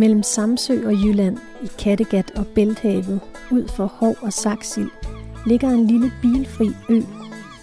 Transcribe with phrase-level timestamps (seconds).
[0.00, 3.20] Mellem Samsø og Jylland, i Kattegat og Bælthavet,
[3.50, 4.90] ud for Hov og Saksild,
[5.46, 7.00] ligger en lille bilfri ø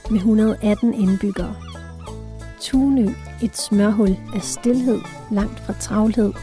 [0.09, 1.55] med 118 indbyggere.
[2.61, 3.07] Tunø,
[3.43, 4.99] et smørhul af stillhed
[5.31, 6.33] langt fra travlhed,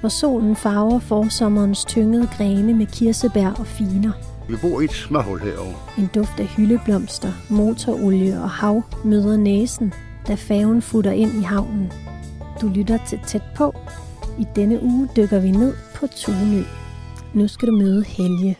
[0.00, 4.12] hvor solen farver forsommerens tyngede grene med kirsebær og finer.
[4.48, 5.74] Vi bor i et smørhul herovre.
[5.98, 9.92] En duft af hyldeblomster, motorolie og hav møder næsen,
[10.28, 11.92] da færgen futter ind i havnen.
[12.60, 13.74] Du lytter til tæt på.
[14.38, 16.62] I denne uge dykker vi ned på Tunø.
[17.34, 18.58] Nu skal du møde Helge.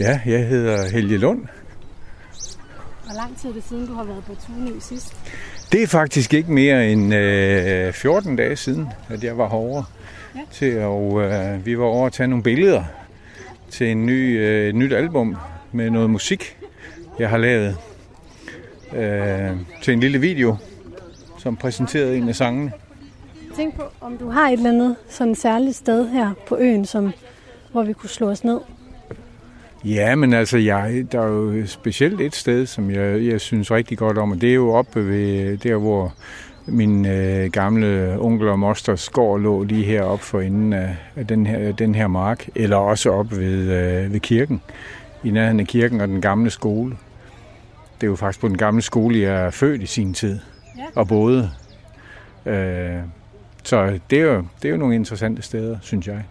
[0.00, 1.46] Ja, jeg hedder Helge Lund.
[3.04, 5.16] Hvor lang tid er det siden, du har været på Tunø sidst?
[5.72, 9.84] Det er faktisk ikke mere end øh, 14 dage siden, at jeg var herovre.
[10.34, 10.40] Ja.
[10.52, 12.84] Til, og øh, vi var over at tage nogle billeder
[13.70, 15.36] til en ny, øh, et nyt album
[15.72, 16.56] med noget musik,
[17.18, 17.76] jeg har lavet.
[18.96, 19.50] Øh,
[19.82, 20.56] til en lille video,
[21.38, 22.72] som præsenterede en af sangene.
[23.56, 27.12] Tænk på, om du har et eller andet sådan særligt sted her på øen, som,
[27.72, 28.60] hvor vi kunne slå os ned.
[29.84, 33.98] Ja, men altså, jeg, der er jo specielt et sted, som jeg, jeg synes rigtig
[33.98, 36.14] godt om, og det er jo oppe ved der, hvor
[36.66, 41.46] min øh, gamle onkel og mosters gård lå lige heroppe for inden af, af den,
[41.46, 44.62] her, den her mark, eller også op ved, øh, ved kirken,
[45.24, 46.96] i nærheden af kirken og den gamle skole.
[47.94, 50.38] Det er jo faktisk på den gamle skole, jeg er født i sin tid,
[50.78, 50.84] ja.
[50.94, 51.50] og boede.
[52.46, 52.98] Øh,
[53.64, 56.24] så det er, jo, det er jo nogle interessante steder, synes jeg.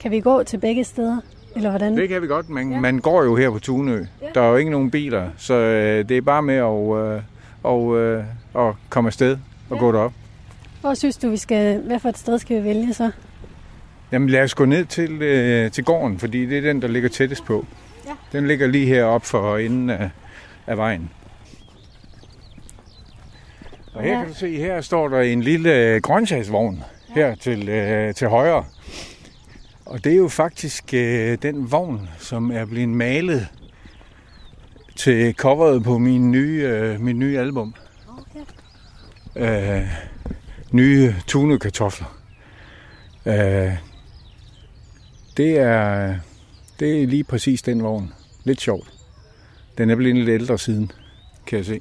[0.00, 1.20] Kan vi gå til begge steder?
[1.56, 1.96] Eller hvordan?
[1.96, 2.80] Det kan vi godt, men ja.
[2.80, 4.04] man går jo her på Tunø.
[4.22, 4.26] Ja.
[4.34, 7.22] Der er jo ikke nogen biler, så øh, det er bare med at, øh,
[7.62, 9.38] og, øh, at komme afsted
[9.70, 9.80] og ja.
[9.80, 10.12] gå derop.
[10.80, 13.10] Hvor synes du, vi skal, hvad for et sted skal vi vælge så?
[14.12, 17.08] Jamen lad os gå ned til, øh, til gården, fordi det er den, der ligger
[17.08, 17.66] tættest på.
[18.06, 18.38] Ja.
[18.38, 20.10] Den ligger lige heroppe for enden af,
[20.66, 21.10] af vejen.
[23.92, 27.14] Og her kan du se, her står der en lille grøntsagsvogn ja.
[27.14, 28.64] her til, øh, til højre.
[29.86, 33.48] Og det er jo faktisk øh, den vogn, som er blevet malet
[34.96, 37.74] til coveret på min nye, øh, min nye album.
[38.08, 39.80] Okay.
[39.80, 39.88] Øh,
[40.72, 42.18] nye tunekartofler.
[43.26, 43.72] Øh,
[45.36, 46.14] det er,
[46.80, 48.12] det er lige præcis den vogn.
[48.44, 48.92] Lidt sjovt.
[49.78, 50.92] Den er blevet lidt ældre siden,
[51.46, 51.80] kan jeg se.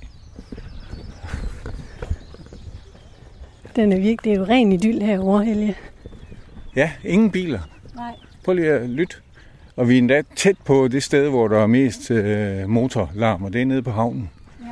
[3.76, 5.76] Den er virkelig, det er jo ren idyll herovre, Helge.
[6.76, 7.60] Ja, ingen biler.
[7.96, 8.16] Nej.
[8.44, 9.16] Prøv lige at lytte.
[9.76, 13.54] Og vi er endda tæt på det sted, hvor der er mest øh, motorlarm, og
[13.54, 14.30] det er nede på havnen.
[14.62, 14.66] Ja.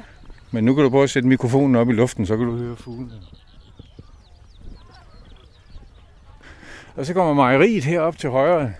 [0.51, 2.75] Men nu kan du prøve at sætte mikrofonen op i luften, så kan du høre
[2.75, 3.11] fuglene.
[6.95, 8.73] Og så kommer mejeriet herop til højre,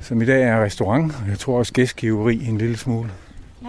[0.00, 3.10] som i dag er restaurant, og jeg tror også gæstgiveri en lille smule.
[3.62, 3.68] Ja.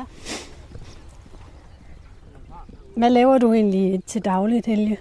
[2.98, 4.98] Hvad laver du egentlig til dagligt, Helge?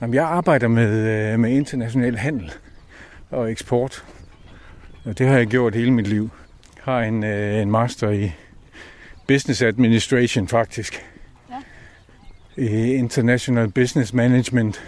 [0.00, 2.52] Jamen, jeg arbejder med, øh, med international handel
[3.30, 4.04] og eksport.
[5.04, 6.30] Og det har jeg gjort hele mit liv.
[6.76, 8.32] Jeg har en, øh, en master i
[9.26, 11.06] business administration faktisk.
[11.50, 12.62] Ja.
[12.62, 14.82] I international business management.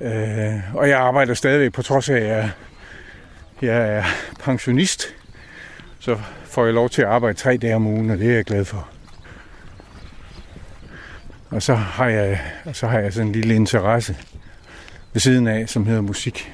[0.00, 2.50] Øh, og jeg arbejder stadigvæk på trods af, at jeg,
[3.62, 4.04] jeg er
[4.40, 5.14] pensionist.
[5.98, 8.44] Så får jeg lov til at arbejde tre dage om ugen, og det er jeg
[8.44, 8.95] glad for.
[11.50, 12.40] Og så har jeg,
[12.72, 14.16] så har jeg sådan en lille interesse
[15.12, 16.52] ved siden af, som hedder musik.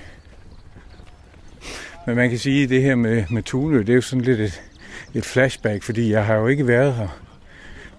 [2.06, 4.40] Men man kan sige, at det her med, med Tunø, det er jo sådan lidt
[4.40, 4.62] et,
[5.14, 7.08] et flashback, fordi jeg har jo ikke været her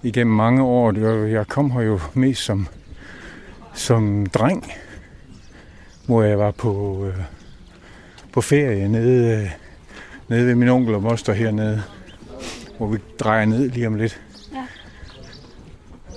[0.03, 1.25] igennem mange år.
[1.25, 2.67] Jeg kom her jo mest som,
[3.73, 4.71] som dreng,
[6.05, 7.23] hvor jeg var på, øh,
[8.33, 9.49] på ferie nede, øh,
[10.27, 11.83] nede ved min onkel og moster hernede,
[12.77, 14.21] hvor vi drejer ned lige om lidt.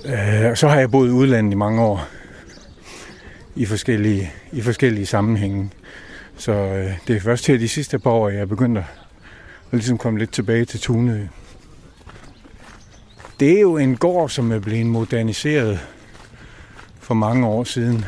[0.05, 2.07] Øh, så har jeg boet i udlandet i mange år
[3.55, 5.71] i forskellige, i forskellige sammenhænge.
[6.37, 8.83] Så øh, det er først her de sidste par år, jeg er begyndt at,
[9.71, 11.27] at ligesom komme lidt tilbage til Tunø.
[13.39, 15.79] Det er jo en gård, som er blevet moderniseret
[16.99, 18.05] for mange år siden.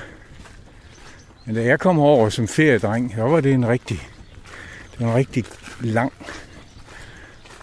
[1.46, 4.08] Men da jeg kom over som feriedreng, så var det en rigtig,
[4.92, 5.46] det var en rigtig
[5.82, 6.14] lang,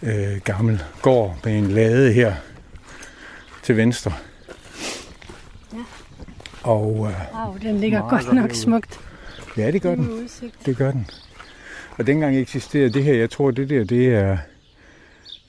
[0.02, 2.34] øh, gammel gård med en lade her
[3.66, 4.12] til venstre.
[5.72, 5.78] Ja.
[6.62, 9.00] Og, øh, wow, den ligger godt nok smukt.
[9.56, 10.28] Ja, det gør den.
[10.66, 11.06] Det gør den.
[11.98, 14.38] Og dengang eksisterede det her, jeg tror det der, det er,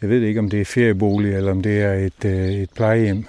[0.02, 3.26] jeg ved ikke om det er feriebolig, eller om det er et, øh, et plejehjem.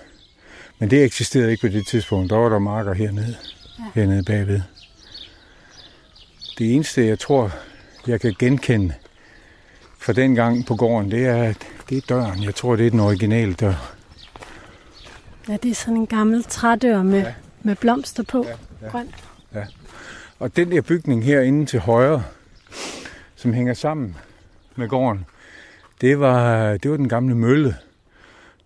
[0.79, 2.31] Men det eksisterede ikke på det tidspunkt.
[2.31, 3.37] Der var der marker hernede,
[3.79, 4.00] ja.
[4.00, 4.61] hernede bagved.
[6.58, 7.52] Det eneste, jeg tror,
[8.06, 8.94] jeg kan genkende
[9.99, 11.52] fra den gang på gården, det er,
[11.88, 12.43] det er døren.
[12.43, 13.97] Jeg tror, det er den originale dør.
[15.48, 17.34] Ja, det er sådan en gammel trædør med, ja.
[17.62, 18.46] Med blomster på.
[18.48, 18.90] Ja, ja.
[18.90, 19.14] Grønt.
[19.54, 19.64] Ja.
[20.38, 22.22] Og den der bygning herinde til højre,
[23.36, 24.16] som hænger sammen
[24.76, 25.26] med gården,
[26.00, 27.76] det var, det var den gamle mølle.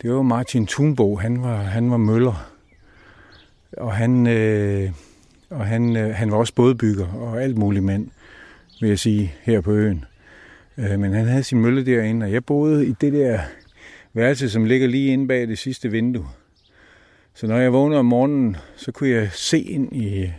[0.02, 2.49] Det var Martin Thunbo, han var, han var møller.
[3.76, 4.90] Og han, øh,
[5.50, 8.08] og han, øh, han var også bådbygger og alt muligt mand,
[8.81, 10.05] vil jeg sige, her på øen.
[10.78, 13.40] Øh, men han havde sin mølle derinde, og jeg boede i det der
[14.12, 16.26] værelse, som ligger lige inde bag det sidste vindue.
[17.34, 20.32] Så når jeg vågnede om morgenen, så kunne jeg se ind i,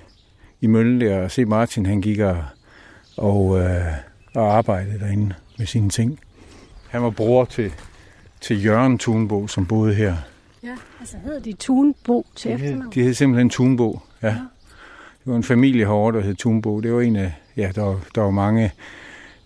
[0.62, 2.44] i møllen der og se Martin, han gik og,
[3.18, 3.81] og, øh,
[4.36, 6.19] og arbejdede derinde med sine ting.
[6.90, 7.72] Han var bror til,
[8.42, 10.16] til Jørgen Thunbo, som boede her.
[10.63, 12.92] Ja, altså hedder de Thunbo til de efternavn?
[12.94, 14.28] De hed simpelthen Thunbo, ja.
[14.28, 14.34] ja.
[15.24, 16.80] Det var en familie herovre, der hed Thunbo.
[16.80, 18.72] Det var en af, ja, der var, der var mange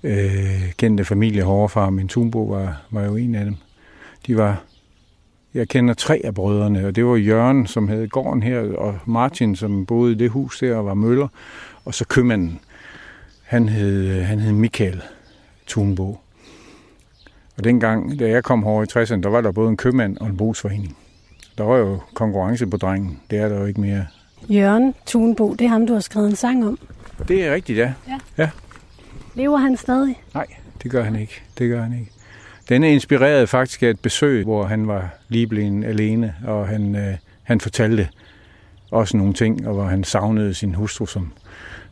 [0.04, 3.56] øh, kendte familier herovre men Thunbo var, var jo en af dem.
[4.28, 4.64] De var,
[5.54, 9.56] jeg kender tre af brødrene, og det var Jørgen, som havde gården her, og Martin,
[9.56, 11.28] som boede i det hus der og var møller,
[11.86, 12.60] og så købmanden,
[13.44, 15.02] han hed, han hed Michael
[15.68, 16.20] Thunbo.
[17.58, 20.28] Og dengang, da jeg kom herover i 60'erne, der var der både en købmand og
[20.28, 20.98] en brugsforening.
[21.58, 23.20] Der var jo konkurrence på drengen.
[23.32, 24.06] Det er der jo ikke mere.
[24.50, 26.80] Jørgen Thunbo, det er ham, du har skrevet en sang om.
[27.28, 27.94] Det er rigtigt, ja.
[28.08, 28.18] ja.
[28.38, 28.50] ja.
[29.36, 30.22] Lever han stadig?
[30.34, 30.46] Nej,
[30.84, 31.42] det gør han ikke.
[31.58, 32.12] Det gør han ikke.
[32.70, 36.96] Den er inspireret faktisk af et besøg, hvor han var lige blevet alene, og han,
[36.96, 38.10] øh, han fortalte
[38.92, 41.34] også nogle ting, og hvor han savnede sin hustru, som,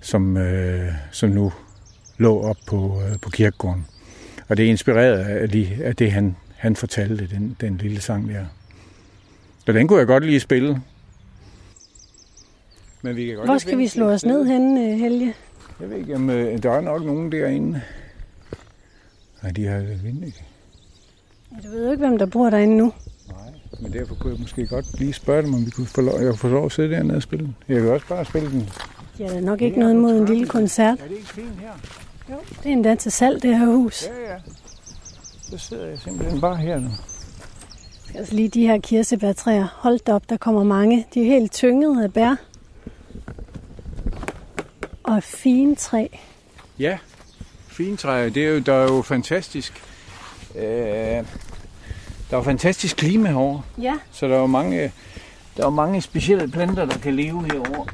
[0.02, 1.54] som, øh, som nu
[2.18, 3.86] lå op på, øh, på kirkegården.
[4.48, 8.30] Og det er inspireret af, de, af det, han, han fortalte, den, den lille sang
[8.30, 8.46] der.
[9.66, 10.82] Så den kunne jeg godt lige spille.
[13.02, 15.34] Men vi kan godt Hvor skal vi slå os ned hen, øh, Helge?
[15.80, 17.82] Jeg ved ikke, om øh, der er nok nogen derinde.
[19.44, 20.44] Nej, de har vind, ikke?
[21.64, 22.94] Ja, du ved jo ikke, hvem der bor derinde nu.
[23.28, 23.38] Nej,
[23.82, 26.38] men derfor kunne jeg måske godt lige spørge dem, om vi kunne få lov, jeg
[26.38, 27.56] få lov at sidde dernede og spille den.
[27.68, 28.70] Jeg kan også bare spille den.
[29.20, 31.00] Ja, der er nok ikke noget mod en lille koncert.
[31.00, 31.72] Er det ikke fint her?
[32.30, 34.06] Jo, det er endda til salg, det her hus.
[34.08, 34.38] Ja, ja.
[35.42, 36.90] Så sidder jeg simpelthen bare her nu.
[38.16, 39.68] Altså lige de her kirsebærtræer.
[39.74, 41.08] Hold op, der kommer mange.
[41.14, 42.36] De er helt tynget af bær.
[45.04, 46.08] Og fine træ.
[46.80, 46.98] Ja,
[47.68, 48.30] fine træer.
[48.30, 49.84] Det er jo, der er jo fantastisk.
[50.56, 51.24] Øh,
[52.32, 53.62] der er fantastisk klima herovre.
[53.82, 53.94] Ja.
[54.12, 54.92] Så der er mange,
[55.58, 57.86] der er mange specielle planter, der kan leve herovre.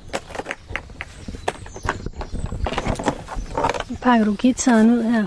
[3.89, 5.25] Nu pakker du gitaren ud her.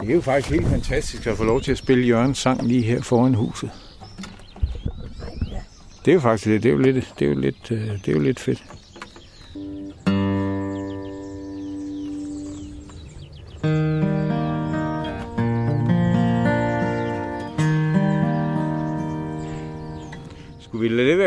[0.00, 2.82] Det er jo faktisk helt fantastisk at få lov til at spille Jørgens sang lige
[2.82, 3.70] her foran huset.
[6.04, 8.12] Det er jo faktisk det er jo lidt, det er jo lidt, øh, det er
[8.12, 8.64] jo lidt fedt.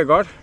[0.01, 0.40] Jeg det godt?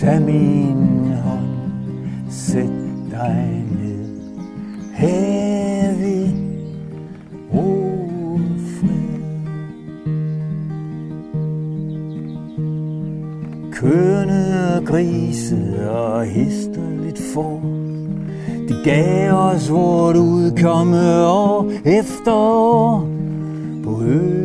[0.00, 2.70] Tag min hånd, sæt
[3.10, 4.20] dig ned.
[4.94, 6.34] Hævig vi
[7.54, 9.20] ro fred.
[13.72, 17.60] Kønne og grise og hister lidt for.
[18.68, 23.08] De gav os vort udkomme år efter år
[23.84, 24.37] på øen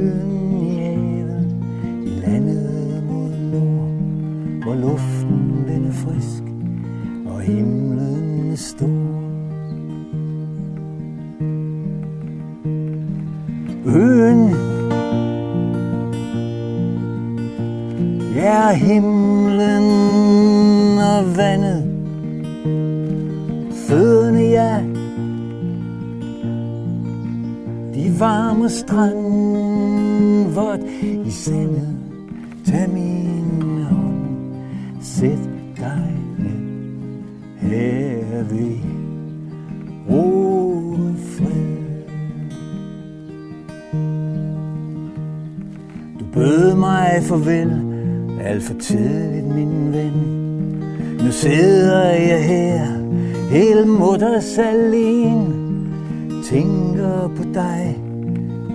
[18.76, 19.84] himlen
[20.98, 21.84] og vandet.
[23.88, 24.78] Fødderne, ja.
[27.94, 30.80] De varme strand Vort
[31.26, 31.98] i sandet.
[32.66, 34.14] Tag min hånd.
[35.02, 37.20] Sæt dig ned
[37.58, 38.78] Her ved
[40.10, 40.84] ro
[41.18, 42.04] fred
[46.20, 47.83] Du bød mig farvel
[48.54, 50.14] alt for tidligt, min ven.
[51.24, 52.86] Nu sidder jeg her,
[53.50, 55.54] helt mutters alene.
[56.44, 58.00] Tænker på dig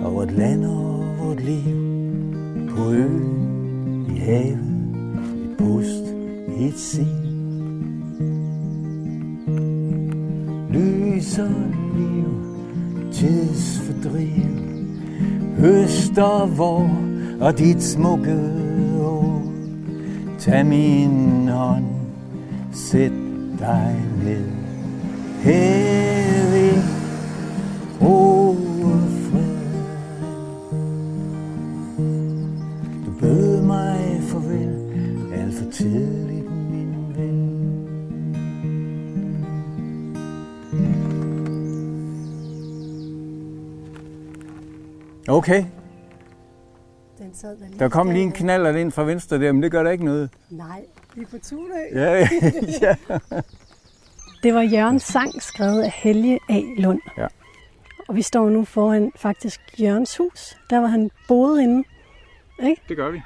[0.03, 1.75] og vort land og vort liv.
[2.69, 4.59] På øen, i havet,
[5.43, 6.05] et pust,
[6.59, 7.29] et sil.
[10.73, 11.49] Lys og
[11.97, 12.29] liv,
[13.11, 14.55] tidsfordriv,
[15.57, 16.89] høst og vor
[17.41, 18.59] og dit smukke.
[20.39, 21.85] Tag min hånd,
[22.73, 23.11] sæt
[23.59, 24.45] dig ned.
[25.43, 26.83] Her ved
[28.01, 28.49] ro
[28.83, 29.57] og fred.
[33.05, 34.75] Du bød mig farvel,
[35.33, 37.89] alt for tidligt, min ven.
[45.27, 45.65] Okay,
[47.29, 49.71] den sad der, lige der kom lige en knaller ind fra venstre der, men det
[49.71, 50.29] gør der ikke noget.
[50.49, 50.81] Nej,
[51.15, 51.73] vi er på Tunø.
[51.93, 52.27] Ja,
[52.81, 52.95] ja.
[54.43, 56.61] Det var Jørgens sang, skrevet af Helge A.
[56.77, 57.01] Lund.
[57.17, 57.27] Ja.
[58.07, 61.83] Og vi står nu foran faktisk Jørgens hus, der hvor han boede inde.
[62.89, 63.21] det gør vi.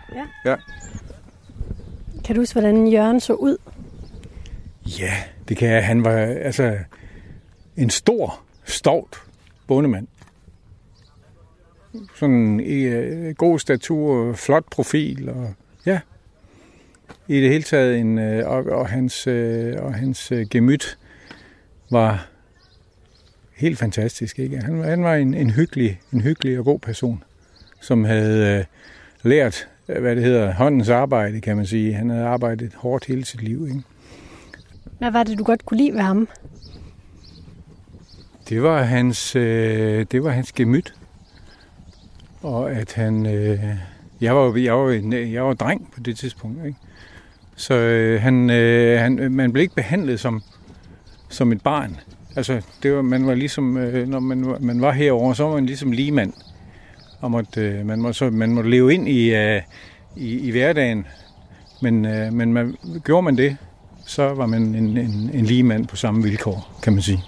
[2.25, 3.57] Kan du huske, hvordan Jørgen så ud?
[4.85, 5.13] Ja,
[5.47, 5.85] det kan jeg.
[5.85, 6.77] Han var altså
[7.77, 9.23] en stor, stovt
[9.67, 10.07] bondemand.
[12.15, 15.53] Sådan i øh, god statur, flot profil og
[15.85, 15.99] ja.
[17.27, 20.97] I det hele taget en øh, og, og hans øh, og hans øh, gemyt
[21.91, 22.27] var
[23.55, 24.57] helt fantastisk, ikke?
[24.57, 27.23] Han, var- han var en, en hyggelig, en hyggelig og god person,
[27.81, 28.65] som havde øh,
[29.31, 31.93] lært øh, hvad det hedder, håndens arbejde, kan man sige.
[31.93, 33.81] Han havde arbejdet hårdt hele sit liv, ikke?
[34.99, 36.27] Hvad var det, du godt kunne lide ved ham?
[38.49, 40.93] Det var hans, øh, det var hans gemyt.
[42.43, 43.59] Og at han, øh,
[44.21, 46.77] jeg var, jo- jeg var, en- jeg var dreng på det tidspunkt, ikke?
[47.55, 50.41] Så øh, han, øh, han, øh, man blev ikke behandlet som,
[51.29, 51.97] som et barn.
[52.35, 55.53] Altså, det var, man var ligesom, øh, når man, var- man var herover, så var
[55.53, 56.33] man ligesom ligemand.
[57.21, 59.61] Og måtte, øh, man, måtte, så, man måtte leve ind i, øh,
[60.15, 61.05] i, i hverdagen.
[61.81, 63.57] Men, øh, men man, gjorde man det,
[64.05, 64.97] så var man en, en,
[65.33, 67.23] en ligemand på samme vilkår, kan man sige.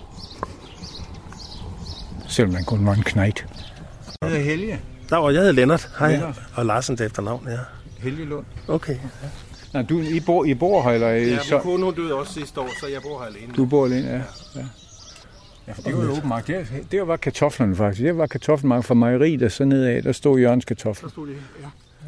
[2.28, 3.46] Selvom man kun var en knægt.
[4.22, 4.80] Jeg hedder Helge.
[5.10, 5.90] Der var, jeg hedder Lennart.
[6.00, 6.12] Hej.
[6.12, 6.42] Lennart.
[6.56, 7.58] Og Larsen til efternavn, ja.
[7.98, 8.46] Helge Lund.
[8.68, 8.96] Okay.
[9.74, 11.08] Nej, du, I bor, I bor her, eller?
[11.10, 13.54] Ja, så, min kone hun døde også sidste år, så jeg bor her alene.
[13.58, 14.16] du bor alene, ja.
[14.60, 14.66] ja.
[15.68, 16.48] Ja, for det var jo åben mark.
[16.48, 18.04] Det, det var kartoflerne faktisk.
[18.04, 21.08] Det var kartoffelmark fra mejeriet, og så nedad, der stod Jørgens kartofler.
[21.10, 21.68] Der stod det, ja.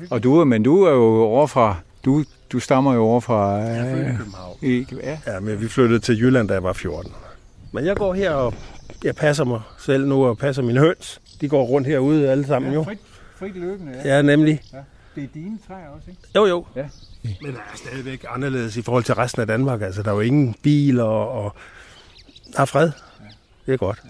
[0.10, 1.76] Og du, er- men du er jo over fra,
[2.06, 3.52] du, du stammer jo over fra...
[3.58, 4.58] Jeg er i København.
[4.62, 5.18] i, ja.
[5.28, 7.12] Ja, men vi flyttede til Jylland, da jeg var 14.
[7.72, 8.54] Men jeg går her, og
[9.04, 11.22] jeg passer mig selv nu, og passer mine høns.
[11.42, 12.84] De går rundt herude alle sammen, jo.
[12.84, 13.00] frit,
[13.36, 14.16] frit løbende, ja.
[14.16, 14.62] Ja, nemlig.
[15.16, 16.22] Det er dine træer også, ikke?
[16.36, 16.66] Jo, jo.
[16.76, 16.86] Ja.
[17.42, 19.82] Men der er stadigvæk anderledes i forhold til resten af Danmark.
[19.82, 21.56] Altså, der er jo ingen biler, og
[22.54, 22.92] der er fred.
[23.66, 24.02] Det er godt.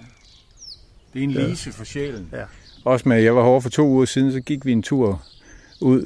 [1.14, 2.30] Det er en lise for sjælen.
[2.34, 2.44] Ja.
[2.86, 5.24] Også med, jeg var herovre for to uger siden, så gik vi en tur
[5.82, 6.06] ud,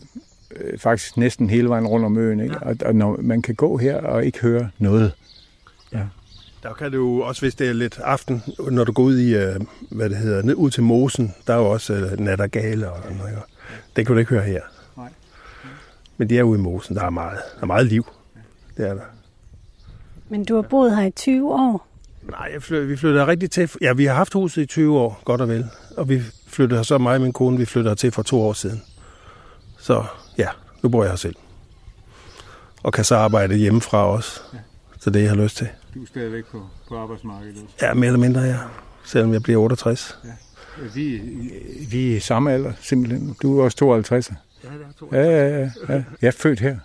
[0.55, 2.39] øh, faktisk næsten hele vejen rundt om øen.
[2.39, 2.59] Ikke?
[2.59, 5.11] Og, og når man kan gå her og ikke høre noget.
[6.63, 9.35] Der kan du jo også, hvis det er lidt aften, når du går ud i,
[9.35, 9.59] øh,
[9.91, 13.17] hvad det hedder, ned ud til Mosen, der er jo også øh, nattergale og sådan
[13.17, 13.39] noget.
[13.95, 14.61] Det kan du ikke høre her.
[14.97, 15.09] Nej.
[16.17, 18.05] Men det er ude i Mosen, der er meget, der er meget liv.
[18.77, 19.01] Det er der.
[20.29, 21.87] Men du har boet her i 20 år.
[22.29, 23.71] Nej, jeg flyt, vi flyttede rigtig til.
[23.81, 25.65] Ja, vi har haft huset i 20 år, godt og vel.
[25.97, 28.41] Og vi flyttede her så, mig og min kone, vi flyttede her til for to
[28.41, 28.83] år siden.
[29.79, 30.03] Så
[30.37, 30.47] ja,
[30.83, 31.35] nu bor jeg her selv.
[32.83, 34.41] Og kan så arbejde hjemmefra også.
[34.99, 35.67] Så det, jeg har lyst til.
[35.93, 37.65] Du er stadigvæk på, på arbejdsmarkedet.
[37.81, 38.55] Ja, mere eller mindre, ja.
[39.05, 40.17] Selvom jeg bliver 68.
[40.93, 41.21] Vi,
[41.91, 43.35] vi er i samme alder, simpelthen.
[43.41, 44.31] Du er også 52.
[44.63, 45.09] Ja, det er to.
[45.11, 45.69] Ja, ja, ja.
[45.89, 46.03] ja.
[46.21, 46.77] Jeg er født her.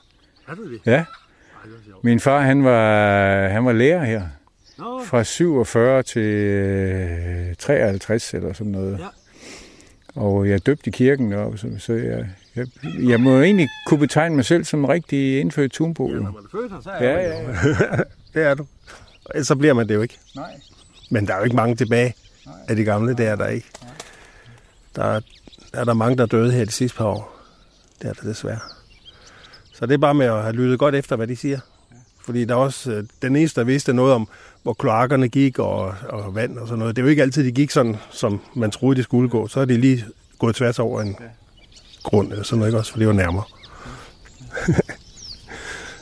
[0.48, 0.80] Er du det?
[0.86, 1.04] Ja.
[2.02, 4.22] Min far, han var, han var lærer her.
[4.78, 8.98] Nå, Fra 47 til øh, 53 eller sådan noget.
[8.98, 9.06] Ja.
[10.20, 12.66] Og jeg er døbt i kirken deroppe, så, så jeg, jeg,
[13.08, 16.08] jeg må egentlig kunne betegne mig selv som rigtig indfødt tunbo.
[16.08, 18.02] ja, når man er født her, så er Ja, man ja.
[18.36, 18.66] Det er du.
[19.34, 20.18] Ellers så bliver man det jo ikke.
[20.34, 20.60] Nej.
[21.10, 22.14] Men der er jo ikke mange tilbage
[22.68, 23.66] af de gamle, det er der ikke.
[24.96, 25.20] Der er,
[25.72, 27.36] der er der mange, der er døde her de sidste par år.
[28.02, 28.58] Det er der desværre.
[29.72, 31.60] Så det er bare med at have lyttet godt efter, hvad de siger.
[32.24, 34.28] Fordi der er også øh, den eneste, der vidste noget om,
[34.62, 36.96] hvor kloakkerne gik og, og vand og sådan noget.
[36.96, 39.48] Det er jo ikke altid, de gik sådan, som man troede, de skulle gå.
[39.48, 40.04] Så er de lige
[40.38, 41.16] gået tværs over en
[42.02, 42.92] grund eller sådan noget, ikke også?
[42.92, 43.44] For det var nærmere.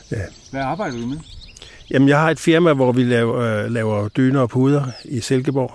[0.51, 1.19] Hvad arbejder du med?
[1.91, 5.71] Jamen, jeg har et firma, hvor vi laver, øh, laver dyner og puder i Silkeborg.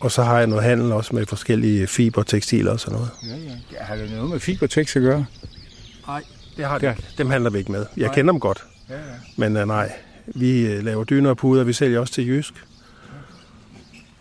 [0.00, 3.10] Og så har jeg noget handel også med forskellige fiber, tekstiler og sådan noget.
[3.28, 3.34] Ja,
[3.72, 3.84] ja.
[3.84, 5.24] har det noget med fibertex at gøre?
[6.06, 6.22] Nej,
[6.56, 6.96] det har det.
[6.96, 7.14] det.
[7.18, 7.86] Dem handler vi ikke med.
[7.96, 8.14] Jeg Nej.
[8.14, 9.00] kender dem godt, Ja, ja.
[9.36, 9.92] men uh, nej.
[10.26, 12.54] Vi uh, laver dyner og puder, vi sælger også til Jysk.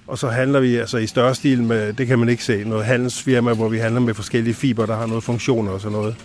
[0.08, 2.86] Og så handler vi altså i større stil med, det kan man ikke se, noget
[2.86, 6.16] handelsfirma, hvor vi handler med forskellige fiber, der har noget funktioner og sådan noget.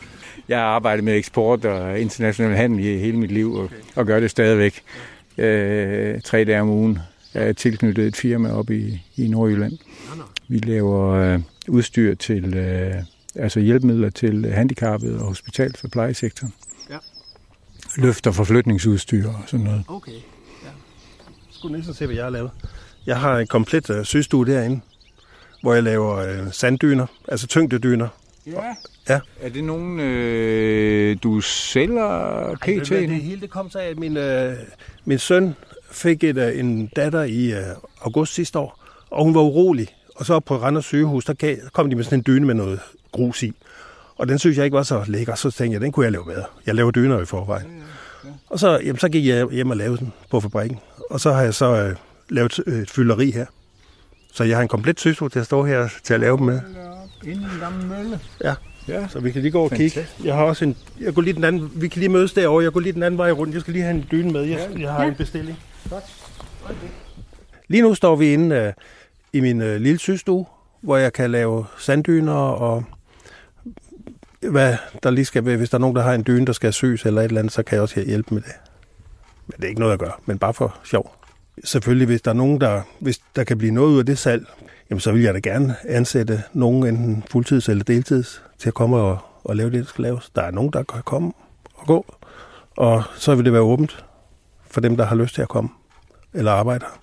[0.48, 4.20] Jeg har arbejdet med eksport og international handel i hele mit liv, og, og gør
[4.20, 4.82] det stadigvæk.
[5.38, 6.98] Øh, tre dage om ugen
[7.34, 9.78] er jeg tilknyttet et firma op i, i Nordjylland.
[10.48, 12.94] Vi laver øh, udstyr til, øh,
[13.34, 16.52] altså hjælpemidler til handicappede og hospitals- og plejesektoren.
[16.90, 16.98] Ja.
[17.96, 19.84] Løfter, forflytningsudstyr og sådan noget.
[19.88, 20.12] Okay,
[20.64, 20.70] ja.
[21.50, 22.50] Skulle næsten se, hvad jeg har lavet.
[23.06, 24.80] Jeg har en komplet uh, systue derinde,
[25.62, 28.08] hvor jeg laver uh, sanddyner, altså tyngdedyner.
[28.52, 28.74] Ja.
[29.08, 29.20] Ja.
[29.40, 32.66] Er det nogen, øh, du sælger pt?
[32.66, 34.56] det, det hele det kom så af, at min, øh,
[35.04, 35.54] min søn
[35.90, 37.62] fik et, øh, en datter i øh,
[38.00, 39.88] august sidste år, og hun var urolig.
[40.16, 42.80] Og så på Randers sygehus, der gav, kom de med sådan en dyne med noget
[43.12, 43.52] grus i.
[44.16, 46.24] Og den synes jeg ikke var så lækker, så tænkte jeg, den kunne jeg lave
[46.24, 46.44] bedre.
[46.66, 47.82] Jeg laver dyner i forvejen.
[48.50, 50.78] Og så, jamen, så gik jeg hjem og lavede den på fabrikken.
[51.10, 51.96] Og så har jeg så øh,
[52.28, 53.46] lavet øh, et fylderi her.
[54.32, 56.60] Så jeg har en komplet system til at stå her til at lave dem med.
[57.26, 58.20] Inden en gammel mølle.
[58.44, 58.54] Ja.
[58.88, 59.08] Ja.
[59.08, 60.06] Så vi kan lige gå og kigge.
[60.24, 62.64] Jeg har også en, jeg går lige den anden, vi kan lige mødes derovre.
[62.64, 63.54] Jeg går lige den anden vej rundt.
[63.54, 64.42] Jeg skal lige have en dyne med.
[64.42, 65.08] Jeg, jeg har Ja.
[65.08, 65.58] en bestilling.
[67.68, 68.72] Lige nu står vi inde øh,
[69.32, 70.46] i min øh, lille systue,
[70.80, 72.84] hvor jeg kan lave sanddyner og
[74.50, 75.56] hvad der lige skal være.
[75.56, 77.52] Hvis der er nogen, der har en dyne, der skal syes eller et eller andet,
[77.52, 78.52] så kan jeg også hjælpe med det.
[79.46, 81.14] Men det er ikke noget at gøre, men bare for sjov.
[81.64, 84.46] Selvfølgelig, hvis der er nogen, der, hvis der kan blive noget ud af det salg,
[84.90, 88.96] jamen så vil jeg da gerne ansætte nogen, enten fuldtids eller deltids, til at komme
[88.96, 90.30] og, og lave det, der skal laves.
[90.36, 91.32] Der er nogen, der kan komme
[91.74, 92.14] og gå,
[92.76, 94.04] og så vil det være åbent
[94.70, 95.70] for dem, der har lyst til at komme
[96.34, 97.00] eller arbejde her.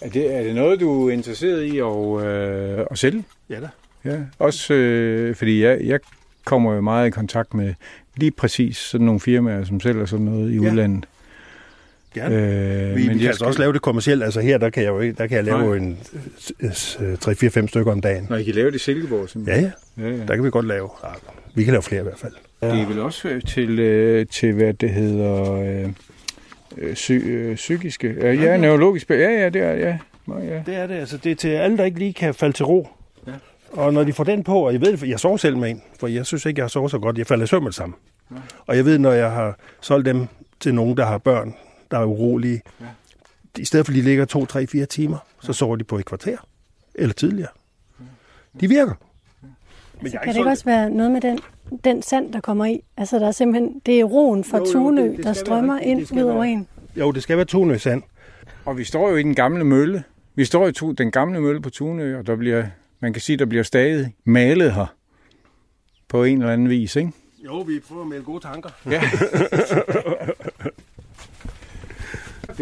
[0.00, 3.24] Er det, er det noget, du er interesseret i at, øh, at sælge?
[3.50, 3.68] Ja da.
[4.04, 6.00] Ja, også øh, fordi jeg, jeg
[6.44, 7.74] kommer jo meget i kontakt med
[8.16, 10.60] lige præcis sådan nogle firmaer, som sælger sådan noget i Ja.
[10.60, 11.06] udlandet.
[12.14, 12.36] Gerne.
[12.36, 14.22] Øh, Vi, vi kan altså også lave det kommercielt.
[14.22, 15.76] Altså her, der kan jeg jo der kan jeg lave Nej.
[15.76, 15.98] en
[16.62, 18.26] 3-4-5 stykker om dagen.
[18.30, 19.72] Når I kan lave det i Silkeborg, Ja, simpelthen.
[19.98, 20.02] ja.
[20.04, 20.16] ja, ja.
[20.28, 20.88] Der kan vi godt lave.
[21.04, 21.08] Ja,
[21.54, 22.32] vi kan lave flere i hvert fald.
[22.62, 25.88] Det er vel også øh, til, øh, til hvad det hedder, øh,
[26.78, 29.98] øh, psy, øh, psykiske, ja, ja, neurologiske, ja, ja, det er, ja.
[30.26, 30.62] Nå, ja.
[30.66, 30.94] Det er det.
[30.94, 32.88] Altså, det er til alle, der ikke lige kan falde til ro.
[33.26, 33.32] Ja.
[33.72, 35.82] Og når de får den på, og jeg ved, det, jeg sover selv med en,
[36.00, 37.18] for jeg synes ikke, jeg har sovet så godt.
[37.18, 37.94] Jeg falder i søvn med det samme.
[38.66, 40.26] Og jeg ved, når jeg har solgt dem
[40.60, 41.54] til nogen, der har børn,
[41.90, 42.86] der er urolige, Ja.
[43.58, 46.04] i stedet for, at de ligger to, tre, fire timer, så sover de på et
[46.04, 46.36] kvarter.
[46.94, 47.50] Eller tidligere.
[48.60, 48.94] De virker.
[50.02, 51.38] Men jeg Kan det ikke også være noget med den,
[51.84, 52.80] den sand, der kommer i?
[52.96, 55.74] Altså, der er simpelthen, det er roen fra Jo, jo, Tunø, det- det der strømmer
[55.74, 56.66] være ind ud over en.
[56.96, 58.02] Jo, det skal være tonø sand.
[58.64, 60.04] Og vi står jo i den gamle mølle.
[60.34, 62.64] Vi står i to, den gamle mølle på Tunø, og der bliver,
[63.00, 64.86] man kan sige, der bliver stadig malet her
[66.08, 67.12] på en eller anden vis, ikke?
[67.44, 68.68] Jo, vi prøver at melde gode tanker.
[68.90, 69.02] Ja.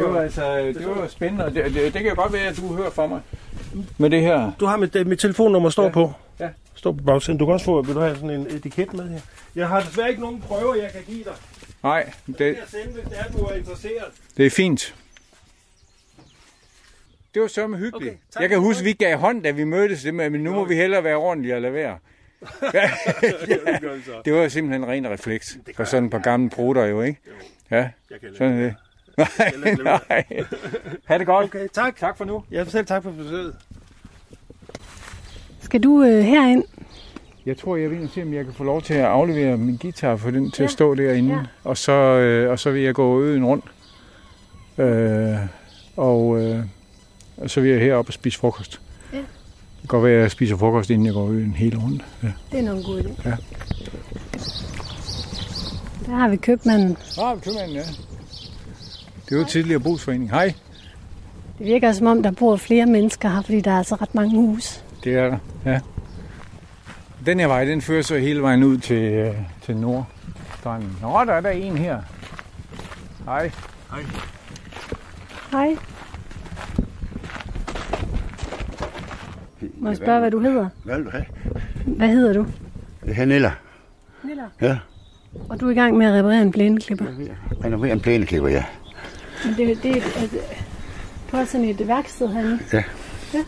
[0.05, 2.57] det var altså, det var spændende, og det, det, det kan jo godt være, at
[2.57, 3.21] du hører fra mig
[3.99, 4.53] med det her.
[4.61, 5.91] Du har mit, mit telefonnummer står Ja.
[5.91, 6.13] på.
[6.41, 6.49] Ja.
[6.75, 7.39] Står på bagsiden.
[7.39, 9.21] Du kan også få, vil du have sådan en etiket med her?
[9.55, 11.33] Jeg har desværre ikke nogen prøver, jeg kan give dig.
[11.83, 14.05] Nej, det, jeg sende, hvis det er, du er interesseret.
[14.37, 14.95] det er fint.
[17.35, 18.11] Det var sørme hyggeligt.
[18.11, 20.75] Okay, tak jeg kan huske, vi gav hånd, da vi mødtes, men nu må vi
[20.75, 21.99] hellere være ordentlige og lade være.
[22.75, 22.91] Ja,
[24.25, 27.21] det var simpelthen en ren refleks for sådan et par gamle prutter jo, ikke?
[27.71, 27.91] Ja,
[28.39, 28.75] sådan det.
[29.19, 30.25] Nej, nej.
[31.05, 31.45] Ha' det godt.
[31.45, 31.97] Okay, tak.
[31.97, 32.45] Tak for nu.
[32.51, 33.55] Ja, selv tak for besøget.
[35.61, 36.65] Skal du øh, herind?
[37.47, 40.17] Jeg tror, jeg vil se, om jeg kan få lov til at aflevere min guitar
[40.17, 40.65] for den til Ja.
[40.65, 41.35] at stå derinde.
[41.35, 41.41] Ja.
[41.65, 43.65] Og, så, øh, og så vil jeg gå øen rundt.
[44.79, 45.37] Øh,
[45.97, 46.65] og, øh,
[47.37, 48.81] og så vil jeg herop og spise frokost.
[49.13, 49.19] Ja.
[49.19, 49.27] Det
[49.81, 52.05] kan godt være, at jeg spiser frokost, inden jeg går øen hele rundt.
[52.23, 52.33] Ja.
[52.53, 53.29] Det er nok en god idé.
[53.29, 53.37] Ja.
[56.07, 56.97] Der har vi købmanden.
[57.23, 57.83] Ah, købmanden, ja.
[59.29, 60.31] Det er jo tidligere brugsforening.
[60.31, 60.55] Hej.
[61.59, 64.37] Det virker som om, der bor flere mennesker her, fordi der er altså ret mange
[64.37, 64.85] hus.
[65.05, 65.81] Det er der, ja.
[67.27, 70.97] Den her vej, den fører så hele vejen ud til, øh, til Nordstranden.
[71.03, 72.01] Nå, der er der en her.
[73.25, 73.51] Hej.
[75.53, 75.77] Hej.
[79.79, 80.69] Må jeg spørge, hvad du hedder?
[80.85, 81.25] Hvad vil du have?
[81.87, 82.47] Hvad hedder du?
[83.07, 83.53] Det her Nilla.
[84.25, 84.43] Nilla.
[84.61, 84.79] Ja.
[85.49, 87.05] Og du er i gang med at reparere en plæneklipper.
[87.65, 88.65] Renoverer en plæneklipper, ja.
[89.45, 90.41] Men det, det er et, et,
[91.29, 92.59] på sådan et værksted herinde.
[92.73, 92.83] Ja.
[93.35, 93.45] ja.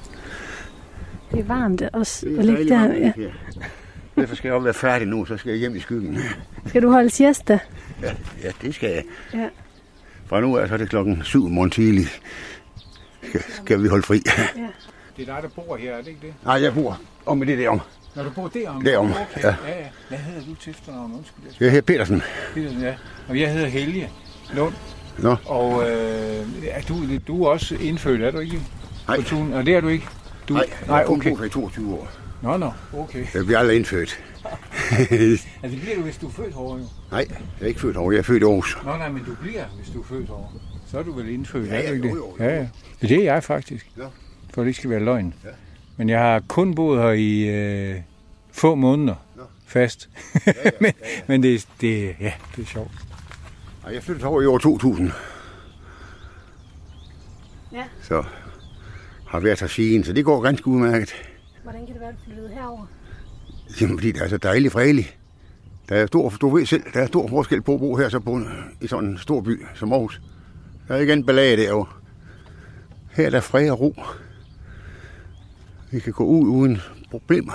[1.32, 3.06] Det er varmt også Det at er ligge dejligt der.
[3.06, 3.22] varmt, Ja.
[3.22, 4.20] ja.
[4.22, 6.18] Derfor skal jeg også være færdig nu, så skal jeg hjem i skyggen.
[6.66, 7.58] Skal du holde siesta?
[8.02, 9.04] Ja, ja det skal jeg.
[9.34, 9.48] Ja.
[10.26, 12.06] Fra nu af, så er det klokken 7 morgen tidlig.
[13.28, 14.18] Skal, skal vi holde fri.
[14.18, 16.34] Det er dig, der bor her, er det ikke det?
[16.44, 17.80] Nej, jeg bor om i det derom.
[18.14, 18.84] Når du bor derom?
[18.84, 19.42] Derom, okay.
[19.42, 19.48] ja.
[19.48, 19.78] ja.
[19.78, 19.86] ja.
[20.08, 21.12] Hvad hedder du til efternavn?
[21.14, 22.22] Undskyld, jeg Jeg hedder Petersen.
[22.54, 22.94] Petersen, ja.
[23.28, 24.10] Og jeg hedder Helge
[24.54, 24.74] Lund.
[25.22, 28.60] Nå, Og øh, er du, du er også indfødt, er du ikke?
[29.08, 29.20] Nej.
[29.20, 29.36] På?
[29.52, 30.06] Og det er du ikke?
[30.48, 31.36] Du, nej, nej jeg kun okay.
[31.36, 32.08] her i 22 år.
[32.42, 33.26] Nå, nå, okay.
[33.34, 34.20] Jeg bliver aldrig indfødt.
[34.90, 36.84] Altså, det bliver du, hvis du er født herovre, jo.
[37.10, 38.12] nej, jeg er ikke født over.
[38.12, 38.78] Jeg er født i Aarhus.
[38.84, 40.48] Nå, nej, men du bliver, hvis du er født herovre.
[40.90, 42.14] Så er du vel indfødt, Ja, er ja, du ikke det?
[42.14, 42.44] jo, jo, jo.
[42.44, 42.68] Ja, ja.
[43.00, 43.90] Det er jeg faktisk.
[43.96, 44.04] Nå.
[44.54, 45.34] For det ikke skal være løgn.
[45.44, 45.48] Ja.
[45.96, 47.96] Men jeg har kun boet her i øh,
[48.52, 49.42] få måneder Nå.
[49.66, 50.08] fast.
[50.80, 50.92] men
[51.26, 52.90] men det, det, ja, det er sjovt.
[53.90, 55.10] Og jeg flyttede over i år 2000.
[57.72, 57.84] Ja.
[58.02, 58.24] Så
[59.26, 61.12] har været her siden, så det går ganske udmærket.
[61.62, 62.86] Hvordan kan det være, at du flyttede herover?
[63.80, 65.18] Jamen, fordi det er så dejligt fredeligt.
[65.88, 68.20] Der er stor, du ved selv, der er stor forskel på at bo her så
[68.20, 68.40] på,
[68.80, 70.20] i sådan en stor by som Aarhus.
[70.88, 71.92] Der er ikke en ballade derovre.
[73.10, 74.02] Her er der fred og ro.
[75.90, 77.54] Vi kan gå ud uden problemer.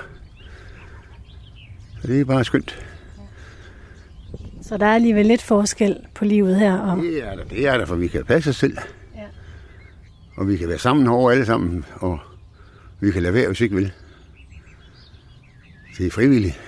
[2.01, 2.94] Så det er bare skønt.
[4.67, 6.77] Så der er alligevel lidt forskel på livet her.
[6.79, 6.97] Og...
[6.97, 8.77] Det er der, det er der, for vi kan passe os selv.
[9.15, 9.25] Ja.
[10.37, 12.19] Og vi kan være sammen over alle sammen, og
[12.99, 13.91] vi kan lade være, hvis vi ikke vil.
[15.97, 16.61] Det er frivilligt.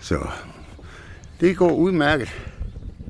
[0.00, 0.28] Så
[1.40, 2.28] det går udmærket.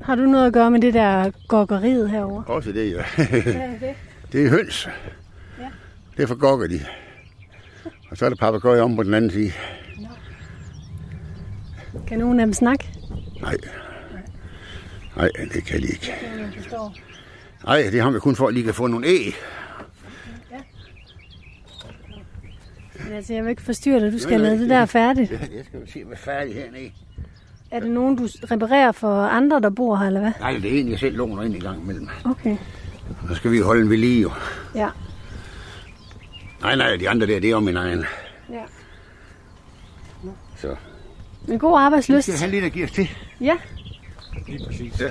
[0.03, 2.43] Har du noget at gøre med det der gokkeriet herover?
[2.43, 3.03] Også det, ja.
[3.15, 3.95] Hvad er det?
[4.31, 4.87] det er høns.
[5.59, 5.67] Ja.
[6.17, 6.79] Derfor gokker de.
[8.09, 9.51] Og så er der papegøjer om på den anden side.
[12.07, 12.89] Kan nogen af dem snakke?
[13.41, 13.55] Nej.
[15.15, 16.13] Nej, det kan de ikke.
[17.65, 19.35] Nej, det har vi kun for, at de kan få nogle æg.
[23.03, 24.11] Men altså, jeg vil ikke forstyrre dig.
[24.11, 25.31] Du skal lade det det- der færdigt.
[25.31, 26.91] Ja, jeg skal jo se, hvad færdig hernede.
[27.71, 30.31] Er det nogen, du reparerer for andre, der bor her, eller hvad?
[30.39, 32.09] Nej, det er en, jeg selv låner ind i gang imellem.
[32.25, 32.57] Okay.
[33.29, 34.31] Så skal vi holde en ved lige, jo.
[34.75, 34.89] Ja.
[36.61, 38.03] Nej, nej, de andre der, det er jo min egen.
[38.49, 38.61] ja.
[40.57, 40.75] Så
[41.47, 42.27] En god vi arbejdslyst.
[42.27, 43.09] skal have lidt at give os til.
[43.41, 43.55] Ja.
[44.47, 44.99] Lige præcis.
[45.01, 45.05] Ja.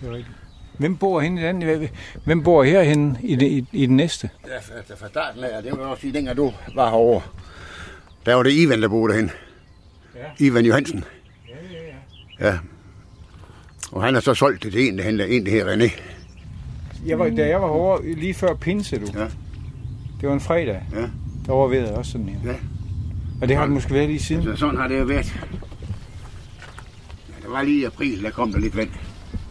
[0.00, 0.36] Det er rigtigt.
[0.78, 1.62] Hvem bor henne i den?
[1.62, 1.88] anden?
[2.24, 4.30] Hvem bor herhenne i, det, i, i den næste?
[4.46, 7.22] Ja, fra, fra starten af, det må jeg også sige, dengang du var herovre,
[8.26, 9.30] der var det Ivan, der boede derhen.
[10.14, 10.44] Ja.
[10.46, 11.04] Ivan Johansen.
[11.48, 11.84] Ja, ja,
[12.40, 12.52] ja.
[12.52, 12.58] Ja.
[13.92, 16.00] Og han har så solgt det til en, der handler en, det her René.
[17.06, 19.06] Jeg var, da jeg var herovre lige før pinse, du.
[19.14, 19.24] Ja.
[20.20, 20.82] Det var en fredag.
[20.94, 21.06] Ja.
[21.46, 22.50] Der overvejede jeg også sådan her.
[22.50, 22.56] Ja.
[23.42, 24.42] Og det har det måske været lige siden.
[24.42, 25.40] Så sådan har det jo været.
[27.50, 28.88] Ja, der var lige i april, der kom der lidt vand.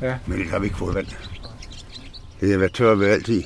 [0.02, 0.16] Ja.
[0.28, 1.08] Men det har vi ikke fået vand.
[2.42, 3.44] Det har været tør ved altid.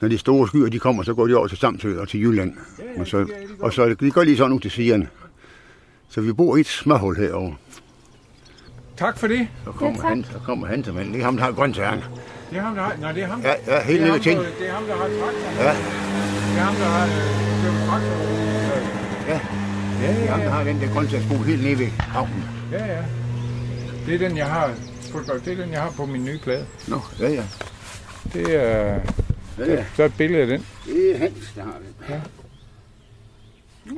[0.00, 2.52] Når de store skyer de kommer, så går de over til Samsø og til Jylland.
[2.78, 3.28] ja, og så, det
[3.60, 5.08] og så de går lige sådan ud til sigerne.
[6.08, 7.54] Så vi bor i et smørhul herovre.
[8.96, 9.48] Tak for det.
[9.64, 10.08] Så kommer, Ja, tak.
[10.08, 11.12] han, så kommer han til mand.
[11.12, 12.04] Det er ham, der har grøntsagerne.
[12.50, 12.96] Det er ham, der har...
[13.00, 13.40] Nej, det er ham.
[13.40, 14.38] Ja, ja, helt det, er nede ham, ting.
[14.38, 15.56] der, det er ham, der har traktoren.
[15.58, 15.70] Ja,
[16.52, 18.84] Det er ham, der har øh, købt traktoren.
[19.28, 19.40] ja.
[20.02, 20.50] Ja, Det er ja, ham, der ja.
[20.52, 22.44] har den der grøntsagsbo helt nede ved havnen.
[22.72, 23.02] ja, ja.
[24.10, 24.74] Det er den, jeg har.
[25.44, 26.66] Det er den, jeg har på min nye plade.
[26.88, 27.42] Nå, ja, ja.
[28.32, 29.00] Det er,
[29.58, 29.84] ja, ja.
[29.96, 30.66] så er et billede af den.
[30.86, 31.74] Det er Hans, der har
[32.08, 32.20] den.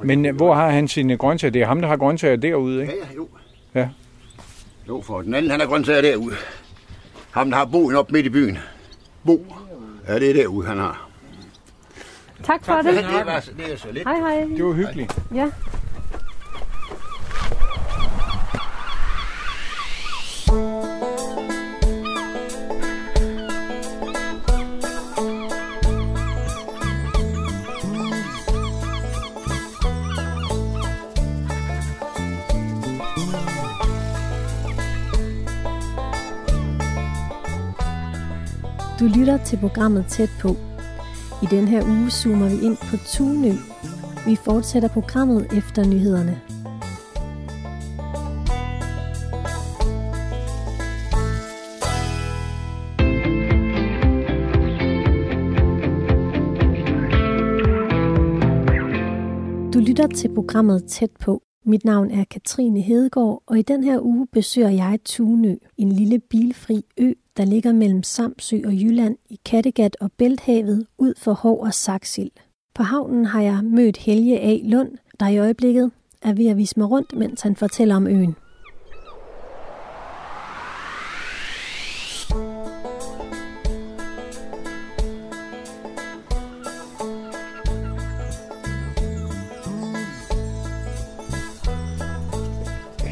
[0.04, 1.52] Men øh, hvor har han sine grøntsager?
[1.52, 2.94] Det er ham, der har grøntsager derude, Ja, ikke?
[3.10, 3.28] ja, jo.
[3.74, 3.88] Ja.
[4.88, 6.34] Jo, for den anden, han har grøntsager derude.
[7.30, 8.58] Ham, der har boen op midt i byen.
[9.26, 9.46] Bo.
[10.08, 11.08] Ja, det er derude, han har.
[12.44, 12.84] Tak for det.
[12.84, 14.08] Det, var, det er så lidt.
[14.08, 14.44] Hej, hej.
[14.56, 15.18] Det var hyggeligt.
[15.34, 15.50] Ja.
[39.22, 40.56] Lytter til programmet Tæt på.
[41.42, 43.52] I den her uge zoomer vi ind på Tunø.
[44.26, 46.40] Vi fortsætter programmet efter nyhederne.
[59.74, 61.42] Du lytter til programmet Tæt på.
[61.64, 66.18] Mit navn er Katrine Hedegaard, og i den her uge besøger jeg Tunø, en lille
[66.18, 71.60] bilfri ø, der ligger mellem Samsø og Jylland i Kattegat og Bælthavet ud for Hov
[71.60, 72.30] og Saksild.
[72.74, 74.58] På havnen har jeg mødt Helge A.
[74.62, 75.90] Lund, der i øjeblikket
[76.22, 78.36] er ved at vise mig rundt, mens han fortæller om øen.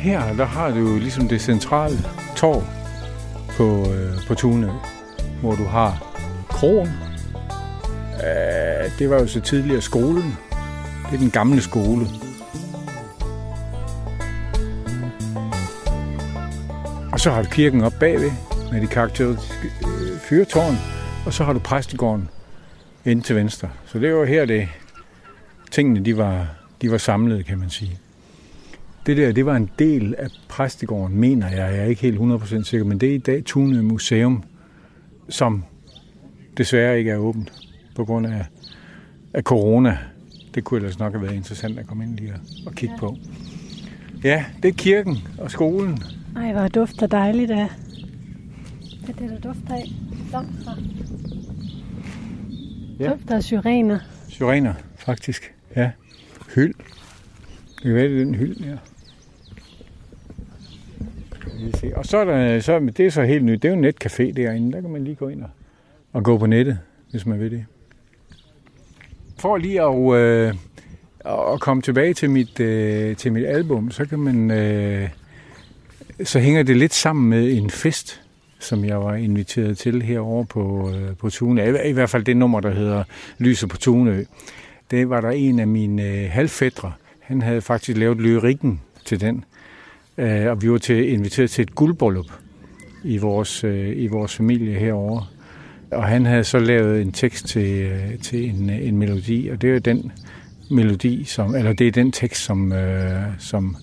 [0.01, 1.99] Her, der har du ligesom det centrale
[2.37, 2.65] torv
[3.57, 4.69] på, øh, på Tunø,
[5.41, 6.07] hvor du har
[6.49, 6.89] krogen.
[8.15, 10.37] Øh, det var jo så tidligere skolen.
[11.07, 12.07] Det er den gamle skole.
[17.13, 18.31] Og så har du kirken op bagved
[18.73, 20.77] med de karakteristiske øh, fyrtårn,
[21.27, 22.29] og så har du præstegården
[23.05, 23.69] ind til venstre.
[23.87, 24.69] Så det var her, det
[25.71, 26.47] tingene de var,
[26.83, 27.99] de var samlet, kan man sige.
[29.07, 31.59] Det der, det var en del af præstegården, mener jeg.
[31.59, 34.43] Jeg er ikke helt 100% sikker, men det er i dag Tune Museum,
[35.29, 35.65] som
[36.57, 37.53] desværre ikke er åbent
[37.97, 38.45] på grund af,
[39.35, 39.99] af corona.
[40.55, 42.35] Det kunne ellers nok have været interessant at komme ind lige
[42.67, 43.17] og kigge på.
[44.25, 45.99] Ja, det er kirken og skolen.
[46.37, 47.69] Ej, hvor dufter dejligt af.
[49.05, 49.85] Hvad er det, der dufter af?
[50.31, 50.73] Blomster.
[52.99, 53.11] Ja.
[53.11, 53.99] Dufter af syrener.
[54.29, 55.55] Syrener, faktisk.
[55.77, 55.91] Ja.
[56.55, 56.75] Hyld.
[57.75, 58.77] Det kan være, det er den hyld, ja.
[61.75, 61.97] Se.
[61.97, 63.63] Og så er der, så, det er så helt nyt.
[63.63, 64.73] Det er jo en netcafé derinde.
[64.73, 65.51] Der kan man lige gå ind og,
[66.13, 66.79] og gå på nettet,
[67.11, 67.65] hvis man vil det.
[69.39, 70.55] For lige at, øh,
[71.55, 74.51] at komme tilbage til mit, øh, til mit album, så kan man...
[74.51, 75.09] Øh,
[76.25, 78.23] så hænger det lidt sammen med en fest,
[78.59, 81.89] som jeg var inviteret til herover på, øh, på Tune.
[81.89, 83.05] I hvert fald det nummer, der hedder
[83.39, 84.25] Lyset på Tunø.
[84.91, 86.93] Det var der en af mine øh, halvfædre.
[87.21, 89.45] Han havde faktisk lavet lyrikken til den.
[90.19, 92.27] Øh, og vi var til, inviteret til et guldbryllup
[93.05, 95.27] i vores, øh, i vores familie herovre.
[95.91, 99.63] Og han havde så lavet en tekst til, øh, til en, øh, en melodi, og
[99.63, 100.13] det er den
[100.71, 103.77] melodi, som, eller det er den tekst, som, øh, som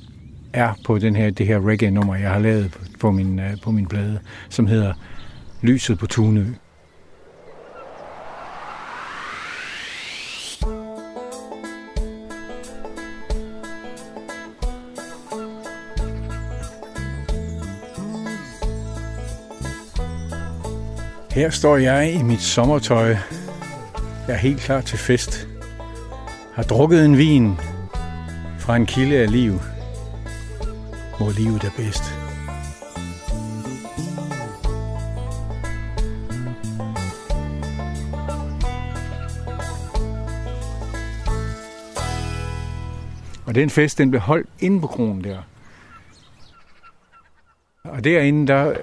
[0.54, 3.72] er på den her, det her reggae-nummer, jeg har lavet på, på, min, øh, på
[3.72, 4.94] min plade, som hedder
[5.62, 6.46] Lyset på Tunø.
[21.38, 23.08] Her står jeg i mit sommertøj.
[24.28, 25.48] Jeg er helt klar til fest.
[26.54, 27.56] Har drukket en vin
[28.60, 29.54] fra en kilde af liv,
[31.18, 32.04] hvor livet er bedst.
[43.46, 45.42] Og den fest, den blev holdt inde på kronen der.
[47.84, 48.74] Og derinde, der,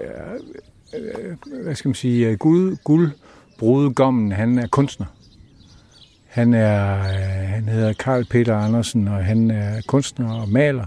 [0.99, 3.11] Øh, hvad skal man sige, øh, guld, guld
[3.59, 5.07] brudgommen, han er kunstner.
[6.27, 10.87] Han, er, øh, han hedder Karl Peter Andersen, og han er kunstner og maler.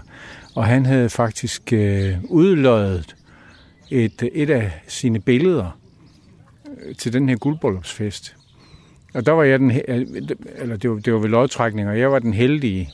[0.54, 3.16] Og han havde faktisk øh, udløjet
[3.90, 5.78] et, et af sine billeder
[6.98, 8.36] til den her guldbryllupsfest.
[9.14, 9.72] Og der var jeg den,
[10.56, 12.90] eller det var, det var ved lodtrækning, og jeg var den heldige,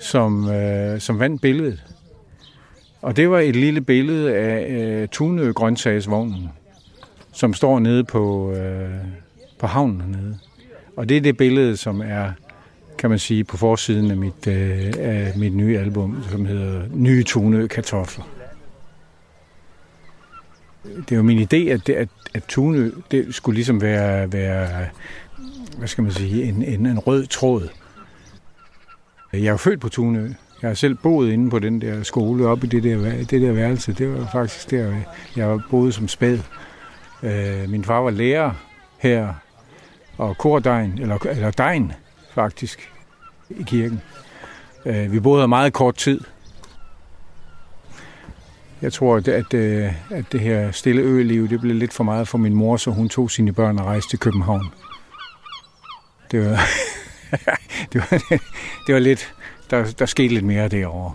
[0.00, 1.82] som, øh, som vandt billedet.
[3.02, 6.48] Og det var et lille billede af øh, Tunø grøntsagsvognen,
[7.32, 8.90] som står nede på, øh,
[9.58, 10.38] på havnen hernede.
[10.96, 12.32] Og det er det billede, som er,
[12.98, 17.22] kan man sige, på forsiden af mit, øh, af mit nye album, som hedder Nye
[17.24, 18.24] Tunø Kartofler.
[20.84, 24.86] Det er jo min idé, at, det, at, at Tunø det skulle ligesom være, være
[25.78, 27.68] hvad skal man sige, en, en, en rød tråd.
[29.32, 30.28] Jeg er jo født på Tunø.
[30.62, 33.52] Jeg har selv boet inde på den der skole, oppe i det der, det der
[33.52, 33.92] værelse.
[33.92, 34.94] Det var faktisk der,
[35.36, 36.38] jeg boede som spæd.
[37.22, 38.52] Øh, min far var lærer
[38.98, 39.34] her,
[40.18, 41.92] og kordegn, eller, eller degn
[42.34, 42.92] faktisk,
[43.50, 44.00] i kirken.
[44.86, 46.20] Øh, vi boede her meget kort tid.
[48.82, 52.28] Jeg tror, at, at, øh, at det her stille øliv, det blev lidt for meget
[52.28, 54.66] for min mor, så hun tog sine børn og rejste til København.
[56.30, 56.60] Det var,
[57.92, 58.18] det var,
[58.86, 59.34] det var lidt,
[59.70, 61.14] der, der skete lidt mere derovre.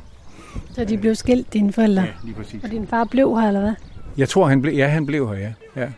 [0.71, 2.01] Så de blev skilt, dine forældre?
[2.01, 2.63] Ja, lige præcis.
[2.63, 3.73] Og din far blev her, eller hvad?
[4.17, 5.53] Jeg tror, han blev, ja, han blev her, ja.
[5.75, 5.89] ja.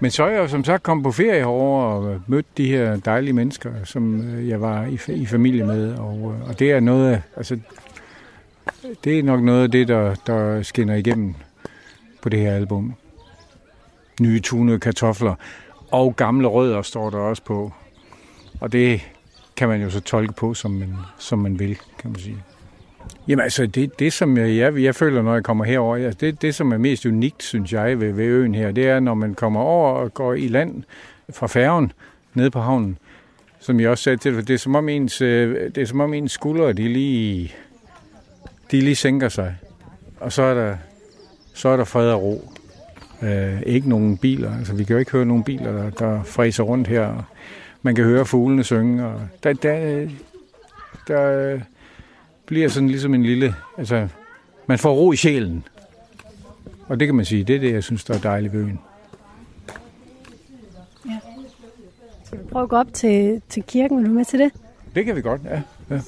[0.00, 2.96] Men så er jeg jo som sagt kommet på ferie herovre og mødt de her
[2.96, 5.94] dejlige mennesker, som øh, jeg var i, i familie med.
[5.94, 7.58] Og, øh, og det er noget, altså,
[9.04, 11.34] det er nok noget af det, der, der skinner igennem
[12.22, 12.94] på det her album.
[14.20, 15.34] Nye tunede kartofler
[15.90, 17.72] og gamle rødder står der også på.
[18.60, 19.11] Og det
[19.62, 22.36] kan man jo så tolke på, som man, som man vil, kan man sige.
[23.28, 26.42] Jamen altså, det, det som jeg, jeg, jeg føler, når jeg kommer herover, altså det,
[26.42, 29.34] det som er mest unikt, synes jeg, ved, ved øen her, det er, når man
[29.34, 30.82] kommer over og går i land
[31.30, 31.92] fra færgen
[32.34, 32.98] ned på havnen,
[33.60, 36.14] som jeg også sagde til det er som om ens, øh, det er som om
[36.14, 37.54] ens skuldre, de lige,
[38.70, 39.56] de lige sænker sig.
[40.20, 40.76] Og så er der,
[41.54, 42.52] så er der fred og ro.
[43.22, 46.62] Øh, ikke nogen biler, altså vi kan jo ikke høre nogen biler, der, der fræser
[46.62, 47.31] rundt her.
[47.82, 50.08] Man kan høre fuglene synge, og der, der,
[51.08, 51.60] der
[52.46, 53.54] bliver sådan ligesom en lille...
[53.78, 54.08] Altså,
[54.66, 55.64] man får ro i sjælen.
[56.86, 58.80] Og det kan man sige, det er det, jeg synes, der er dejligt ved øen.
[62.24, 63.98] Skal vi prøve at gå op til, til kirken?
[63.98, 64.52] Vil du med til det?
[64.94, 65.62] Det kan vi godt, ja.
[65.90, 66.00] ja.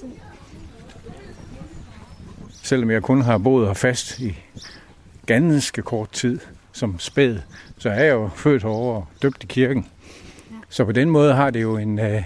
[2.62, 4.38] Selvom jeg kun har boet her fast i
[5.26, 6.38] ganske kort tid
[6.72, 7.38] som spæd,
[7.78, 9.86] så er jeg jo født herovre og døbt i kirken.
[10.74, 12.22] Så på den måde har det jo en, øh,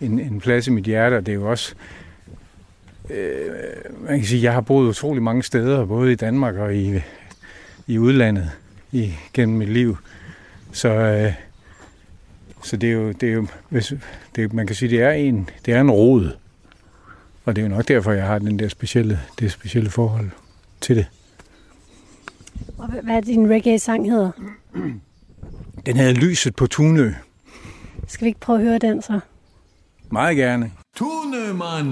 [0.00, 1.74] en, en plads i mit hjerte, og det er jo også...
[3.10, 3.50] Øh,
[4.08, 7.00] man kan sige, jeg har boet utrolig mange steder, både i Danmark og i,
[7.86, 8.50] i udlandet
[8.92, 9.96] i, gennem mit liv.
[10.72, 11.32] Så, øh,
[12.64, 13.92] så det er jo, det er jo hvis,
[14.36, 16.30] det, man kan sige, det er en, det er en rod.
[17.44, 20.30] Og det er jo nok derfor, jeg har den der specielle, det specielle forhold
[20.80, 21.06] til det.
[22.78, 24.30] Og hvad- hvad er din reggae-sang hedder?
[25.86, 27.12] Den hedder Lyset på Tunø.
[28.08, 29.20] Skal vi ikke prøve at høre den så?
[30.10, 30.72] Meget gerne.
[30.96, 31.90] Tunemann.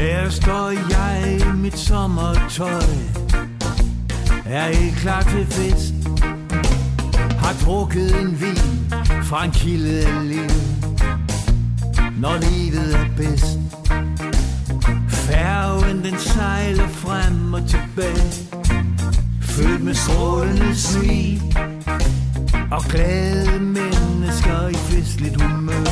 [0.00, 2.82] Her står jeg i mit sommertøj
[4.46, 5.94] Er ikke klar til fest
[7.38, 10.50] Har drukket en vin fra en kilde af liv
[12.20, 13.81] Når livet er bedst
[15.92, 18.32] Bølgen den sejler frem og tilbage.
[19.40, 21.42] Fyldt med strålende smil
[22.70, 25.86] Og glade mennesker i festligt humør.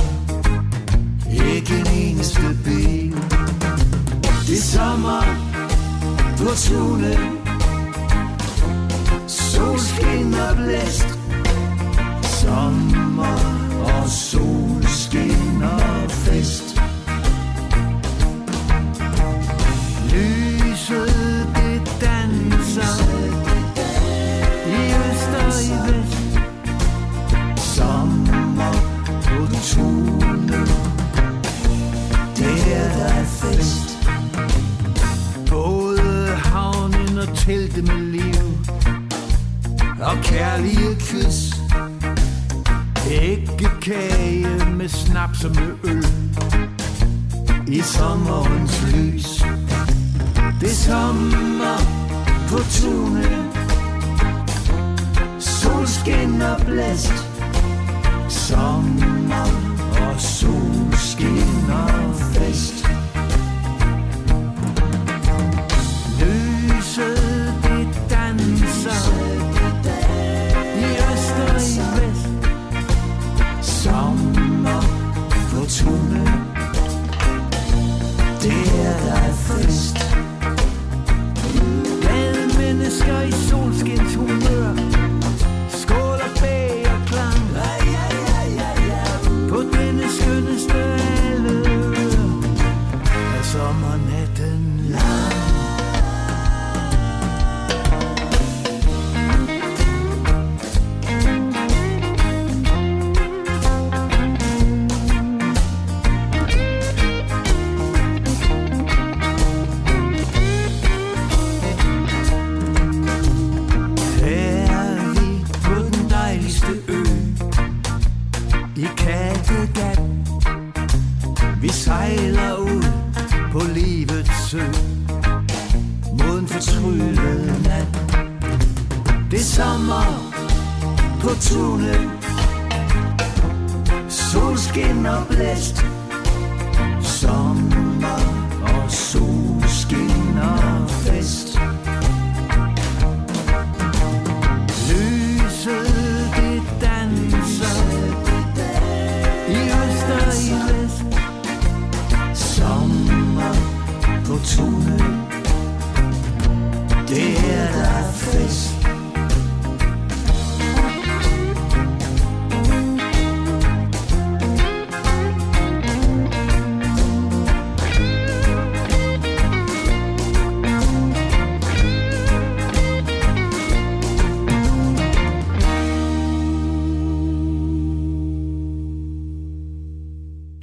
[1.54, 3.12] Ikke en eneste bil.
[4.46, 5.22] Det er sommer
[6.38, 7.38] på tunen
[9.26, 11.18] Solskin og blæst.
[12.22, 13.38] Sommer
[13.84, 14.49] og sol.
[37.50, 38.58] Havnen telte med liv
[40.02, 41.54] Og kærlige kys.
[43.10, 46.06] Æggekage med snaps og med øl
[47.68, 49.44] I sommerens lys.
[50.60, 51.78] Det er sommer
[52.48, 53.44] på tunet,
[55.38, 57.26] Solskin og blæst.
[58.28, 59.46] Sommer
[60.00, 61.89] og solskin og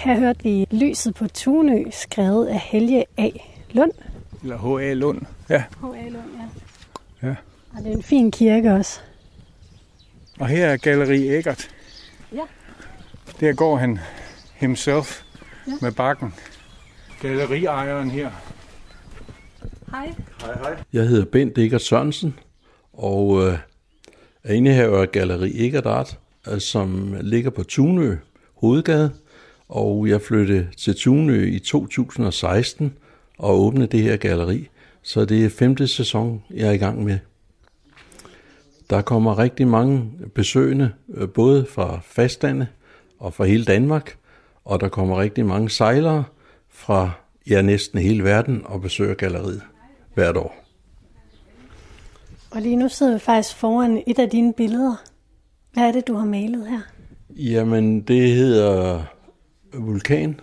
[0.08, 3.30] Her hørte vi Lyset på Tunø, skrevet af Helge A.
[3.72, 3.91] Lund.
[4.43, 4.93] Eller H.A.
[4.93, 5.22] Lund.
[5.49, 5.64] Ja.
[5.82, 6.10] H.A.
[6.10, 6.24] Lund,
[7.22, 7.28] ja.
[7.28, 7.36] Ja.
[7.78, 8.99] Og det er en fin kirke også.
[10.39, 11.70] Og her er Galeri Eggert.
[12.34, 12.41] Ja.
[13.39, 13.99] Der går han
[14.55, 15.22] himself
[15.68, 15.72] Ja.
[15.82, 16.34] med bakken.
[17.22, 18.30] Galleriejeren her.
[19.91, 20.14] Hej.
[20.41, 20.84] Hej, hej.
[20.93, 22.39] Jeg hedder Bent Eggert Sørensen,
[22.93, 23.58] og øh,
[24.43, 26.20] er indehaver af Galeri Egerdart,
[26.60, 28.18] som ligger på Tunø
[28.55, 29.12] Hovedgade,
[29.70, 32.93] og jeg flyttede til Tunø i 2016
[33.38, 34.70] og åbnede det her galeri.
[35.01, 37.20] Så det er femte sæson, jeg er i gang med.
[38.89, 42.68] Der kommer rigtig mange besøgende, øh, både fra fastlandet
[43.20, 44.18] og fra hele Danmark,
[44.65, 46.24] og der kommer rigtig mange sejlere
[46.70, 47.11] fra
[47.49, 49.61] ja, næsten hele verden og besøger galleriet
[50.13, 50.63] hvert år.
[52.51, 54.95] Og lige nu sidder vi faktisk foran et af dine billeder.
[55.74, 56.80] Hvad er det, du har malet her?
[57.30, 59.03] Jamen, det hedder
[59.74, 60.39] Vulkan,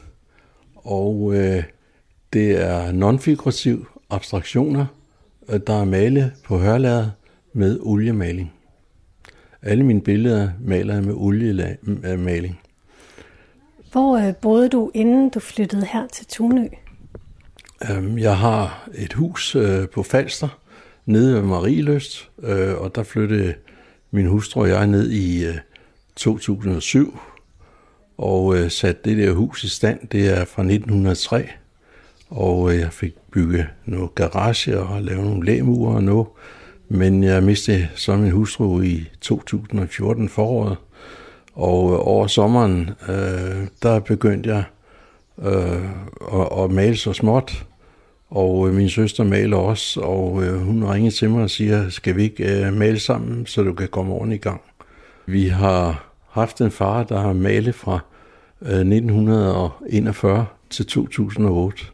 [0.74, 1.62] og øh,
[2.32, 4.86] det er nonfigurativ abstraktioner,
[5.48, 7.10] øh, der er malet på hørlader
[7.52, 8.52] med oliemaling.
[9.62, 12.60] Alle mine billeder maler jeg med oliemaling.
[13.92, 16.68] Hvor øh, boede du, inden du flyttede her til Tunø?
[17.90, 20.58] Øhm, jeg har et hus øh, på Falster,
[21.06, 23.54] nede ved Marieløst, øh, og der flyttede
[24.10, 25.44] min hustru og jeg ned i
[26.16, 27.18] 2007,
[28.18, 30.08] og øh, satte det der hus i stand.
[30.12, 31.48] Det er fra 1903,
[32.30, 36.26] og øh, jeg fik bygget noget garage og lavet nogle læmure og noget.
[36.88, 40.76] Men jeg mistede så min hustru i 2014 foråret,
[41.54, 44.64] og øh, over sommeren, øh, der begyndte jeg
[45.42, 45.84] øh,
[46.40, 47.66] at, at male så småt,
[48.30, 52.16] og øh, min søster maler også, og øh, hun ringer til mig og siger, skal
[52.16, 54.60] vi ikke øh, male sammen, så du kan komme ordentligt i gang.
[55.26, 57.98] Vi har haft en far, der har malet fra
[58.62, 61.84] øh, 1941 til 2008,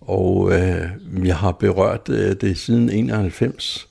[0.00, 0.88] og øh,
[1.24, 3.88] jeg har berørt øh, det siden 91.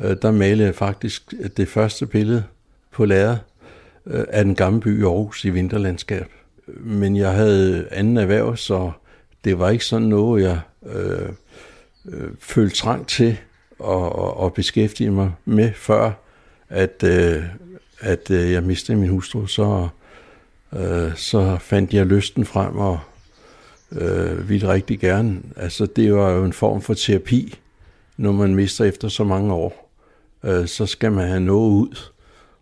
[0.00, 2.44] Øh, der malede jeg faktisk øh, det første billede
[2.90, 3.36] på lærred
[4.06, 6.26] øh, af den gamle by Aarhus i vinterlandskab.
[6.66, 8.90] Men jeg havde anden erhverv, så
[9.44, 11.28] det var ikke sådan noget, jeg øh,
[12.08, 13.38] øh, følte trang til
[13.84, 16.12] at, at, at beskæftige mig med, før
[16.68, 17.44] at, øh,
[18.04, 19.88] at øh, jeg mistede min hustru, så,
[20.72, 23.00] øh, så fandt jeg lysten frem og
[23.92, 25.40] øh, ville rigtig gerne.
[25.56, 27.58] Altså det var jo en form for terapi,
[28.16, 29.90] når man mister efter så mange år.
[30.44, 32.10] Øh, så skal man have noget ud.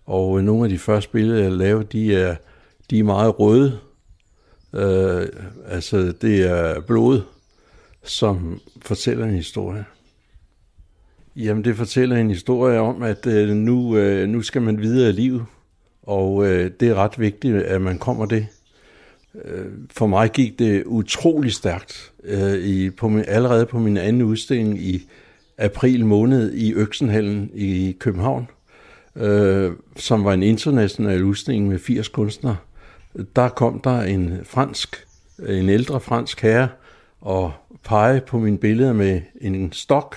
[0.07, 2.37] Og øh, nogle af de første billeder, jeg lavede, de er,
[2.91, 3.79] de er meget røde.
[4.75, 5.27] Øh,
[5.67, 7.21] altså det er blod,
[8.05, 9.85] som fortæller en historie.
[11.37, 15.13] Jamen det fortæller en historie om, at øh, nu, øh, nu skal man videre i
[15.13, 15.45] livet.
[16.03, 18.47] Og øh, det er ret vigtigt, at man kommer det.
[19.45, 24.23] Øh, for mig gik det utrolig stærkt øh, i, på min, allerede på min anden
[24.23, 25.09] udstilling i
[25.59, 28.49] april måned i Øksenhallen i København,
[29.17, 32.57] øh, som var en international udstilling med 80 kunstnere.
[33.37, 35.07] Der kom der en fransk,
[35.49, 36.69] en ældre fransk herre
[37.21, 37.53] og
[37.85, 40.17] pege på mine billeder med en stok,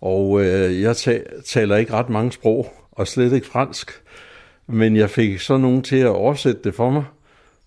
[0.00, 0.96] og øh, jeg
[1.44, 4.02] taler ikke ret mange sprog, og slet ikke fransk,
[4.66, 7.04] men jeg fik så nogen til at oversætte det for mig,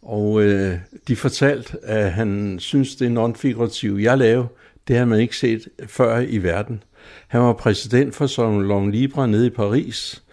[0.02, 0.78] og øh,
[1.08, 4.48] de fortalte, at han synes, det er non-figurativt, jeg lavede,
[4.88, 6.84] det har man ikke set før i verden.
[7.28, 10.24] Han var præsident for Salon Libre nede i Paris,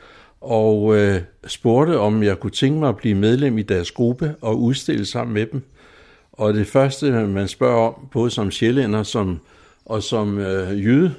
[0.40, 4.60] og øh, spurgte, om jeg kunne tænke mig at blive medlem i deres gruppe og
[4.60, 5.62] udstille sammen med dem.
[6.32, 9.40] Og det første, man spørger om, både som sjællænder som,
[9.84, 11.14] og som øh, jøde,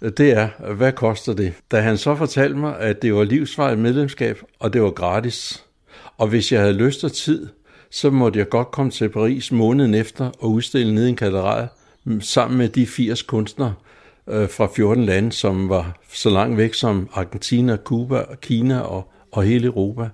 [0.00, 1.54] det er, hvad koster det?
[1.70, 5.64] Da han så fortalte mig, at det var livsvarigt medlemskab, og det var gratis.
[6.16, 7.48] Og hvis jeg havde lyst og tid,
[7.90, 11.68] så måtte jeg godt komme til Paris måneden efter og udstille nede i en katedral
[12.20, 13.74] sammen med de 80 kunstnere
[14.28, 19.42] øh, fra 14 lande, som var så langt væk som Argentina, Cuba, Kina og, og
[19.42, 20.08] hele Europa.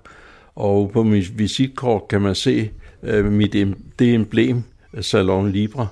[0.55, 2.71] Og på mit visitkort kan man se
[3.03, 3.53] øh, mit,
[3.99, 4.63] det emblem,
[5.01, 5.87] Salon Libre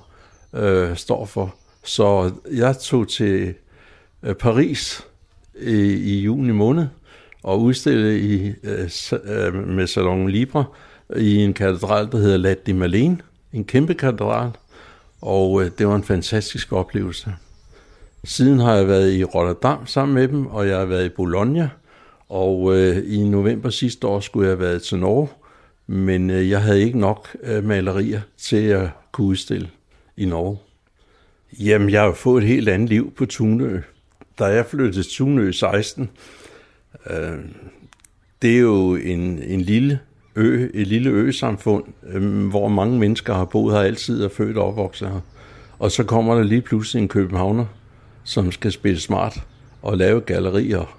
[0.54, 1.54] øh, står for.
[1.84, 3.54] Så jeg tog til
[4.24, 5.06] øh, Paris
[5.60, 6.86] i, i juni måned
[7.42, 8.90] og udstille i, øh,
[9.24, 10.64] øh med Salon Libre
[11.16, 13.18] i en katedral, der hedder La de Malene,
[13.52, 14.50] en kæmpe katedral,
[15.22, 17.34] og øh, det var en fantastisk oplevelse.
[18.24, 21.68] Siden har jeg været i Rotterdam sammen med dem, og jeg har været i Bologna,
[22.28, 25.28] og øh, i november sidste år skulle jeg have været til Norge,
[25.86, 29.68] men øh, jeg havde ikke nok øh, malerier til at kunne udstille
[30.16, 30.58] i Norge.
[31.60, 33.80] Jamen, jeg har fået et helt andet liv på Tunø.
[34.38, 36.10] Da jeg flyttede til Tunø 16,
[37.10, 37.38] øh,
[38.42, 40.00] det er jo en, en lille
[40.36, 44.66] ø, et lille øsamfund, øh, hvor mange mennesker har boet her altid og født og
[44.66, 45.20] opvokset her.
[45.78, 47.66] Og så kommer der lige pludselig en københavner,
[48.24, 49.42] som skal spille smart
[49.82, 50.98] og lave gallerier.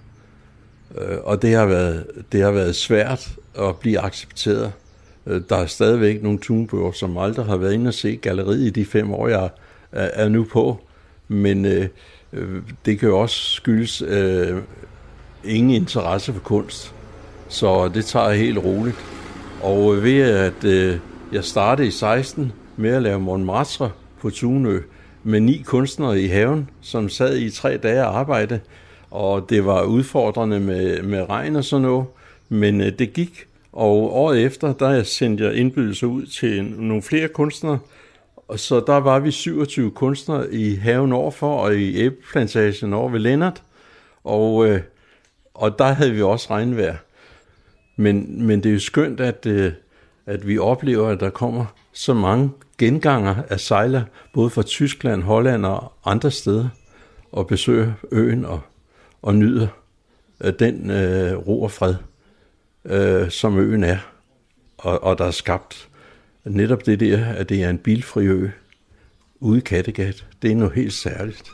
[0.97, 4.71] Øh, og det har, været, det har været svært at blive accepteret.
[5.27, 8.69] Øh, der er stadigvæk nogle tunbøger, som aldrig har været inde og se galleriet i
[8.69, 9.49] de fem år, jeg
[9.91, 10.79] er, er nu på.
[11.27, 11.87] Men øh
[12.35, 14.57] Øh, det kan jo også skyldes øh,
[15.43, 16.93] ingen interesse for kunst.
[17.47, 18.97] Så det tager jeg helt roligt.
[19.63, 20.97] Og øh, ved at øh,
[21.31, 24.79] jeg startede i 16 med at lave Montmartre på Tunø
[25.23, 28.59] med ni kunstnere i haven, som sad i tre dage og arbejdede,
[29.11, 32.05] og det var udfordrende med, med regn og sådan noget,
[32.49, 37.27] men øh, det gik, og året efter, der sendte jeg indbydelser ud til nogle flere
[37.27, 37.79] kunstnere,
[38.47, 43.19] og så der var vi 27 kunstnere i haven overfor, og i æbleplantagen over ved
[43.19, 43.63] Lennart,
[44.23, 44.81] og, øh,
[45.53, 46.95] og der havde vi også regnvejr.
[47.95, 49.71] Men, men det er jo skønt, at, øh,
[50.25, 55.65] at vi oplever, at der kommer så mange genganger af sejler, både fra Tyskland, Holland
[55.65, 56.69] og andre steder,
[57.31, 58.61] og besøger øen og,
[59.21, 59.67] og nyder
[60.59, 61.95] den øh, ro og fred,
[62.85, 63.97] øh, som øen er.
[64.77, 65.89] Og, og der er skabt
[66.45, 68.49] netop det der, at det er en bilfri ø
[69.39, 70.25] ude i Kattegat.
[70.41, 71.51] Det er noget helt særligt.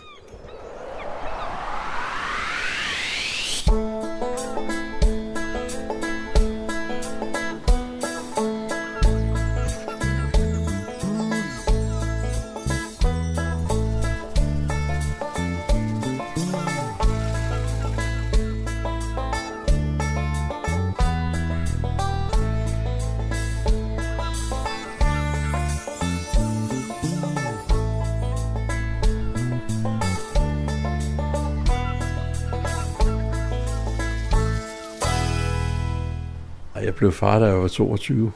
[37.32, 38.32] Far, da jeg var 22.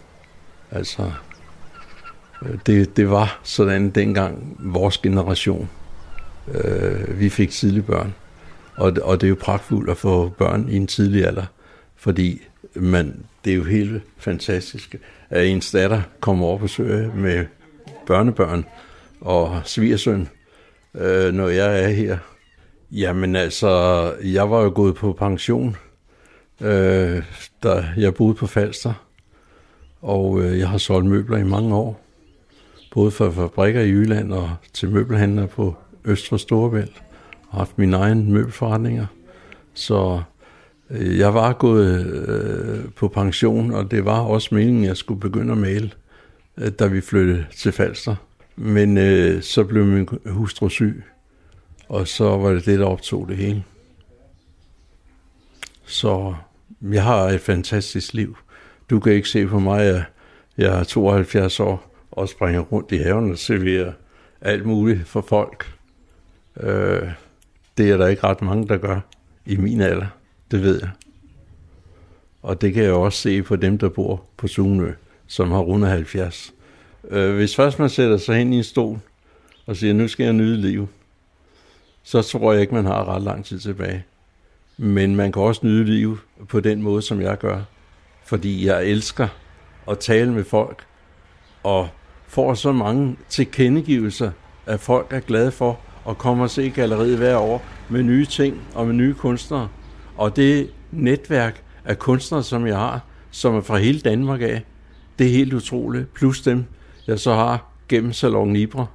[0.71, 1.11] Altså,
[2.41, 5.69] øh, det, det var sådan dengang vores generation.
[6.53, 8.13] Øh, vi fik tidlige børn.
[8.75, 11.45] Og, og det er jo pragtfuldt at få børn i en tidlig alder,
[11.95, 12.41] fordi
[12.75, 14.95] man, det er jo helt fantastisk,
[15.29, 17.45] at ens datter kommer over på besøg med
[18.07, 18.65] børnebørn
[19.21, 20.27] og svigersøn,
[20.95, 22.17] øh, når jeg er her.
[22.91, 25.77] Jamen altså, jeg var jo gået på pension
[26.61, 27.23] øh,
[27.63, 28.93] der jeg boede på Falster,
[30.01, 32.01] og øh, jeg har solgt møbler i mange år,
[32.93, 35.75] både for fabrikker i Jylland og til møbelhandlere på
[36.05, 37.03] Østre Storebælt,
[37.49, 39.05] og haft mine egne møbelforretninger.
[39.73, 40.21] Så
[40.89, 45.19] øh, jeg var gået øh, på pension, og det var også meningen, at jeg skulle
[45.19, 45.91] begynde at male,
[46.57, 48.15] øh, da vi flyttede til Falster.
[48.55, 51.03] Men øh, så blev min hustru syg,
[51.89, 53.63] og så var det det, der optog det hele.
[55.95, 56.35] Så
[56.81, 58.37] jeg har et fantastisk liv.
[58.89, 60.03] Du kan ikke se på mig, at
[60.57, 63.91] jeg er 72 år og springer rundt i haven og serverer
[64.41, 65.73] alt muligt for folk.
[66.59, 67.09] Øh,
[67.77, 68.99] det er der ikke ret mange, der gør
[69.45, 70.05] i min alder.
[70.51, 70.89] Det ved jeg.
[72.41, 74.91] Og det kan jeg også se på dem, der bor på Sunø,
[75.27, 76.53] som har rundet 70.
[77.09, 78.99] Øh, hvis først man sætter sig hen i en stol
[79.65, 80.87] og siger, nu skal jeg nyde livet,
[82.03, 84.05] så tror jeg ikke, man har ret lang tid tilbage.
[84.77, 87.61] Men man kan også nyde liv på den måde, som jeg gør.
[88.23, 89.27] Fordi jeg elsker
[89.89, 90.85] at tale med folk,
[91.63, 91.89] og
[92.27, 94.31] får så mange tilkendegivelser,
[94.65, 98.61] at folk er glade for at komme og se galleriet hver år med nye ting
[98.73, 99.69] og med nye kunstnere.
[100.17, 103.01] Og det netværk af kunstnere, som jeg har,
[103.31, 104.63] som er fra hele Danmark af,
[105.19, 106.13] det er helt utroligt.
[106.13, 106.65] Plus dem,
[107.07, 108.87] jeg så har gennem Salon Libre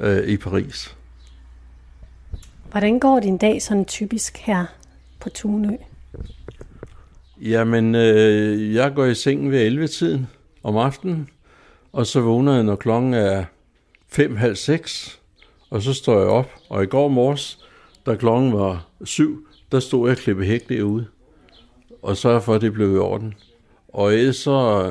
[0.00, 0.96] øh, i Paris.
[2.70, 4.66] Hvordan går din dag sådan typisk her
[5.20, 5.76] på Tunø?
[7.40, 10.26] Jamen, øh, jeg går i seng ved 11-tiden
[10.62, 11.28] om aftenen,
[11.92, 13.44] og så vågner jeg, når klokken er
[14.12, 15.18] 5.30
[15.70, 16.50] og så står jeg op.
[16.68, 17.58] Og i går morges,
[18.06, 21.06] da klokken var 7, der stod jeg og klippe hæk derude,
[22.02, 23.34] og så for, at det blev i orden.
[23.88, 24.90] Og ellers så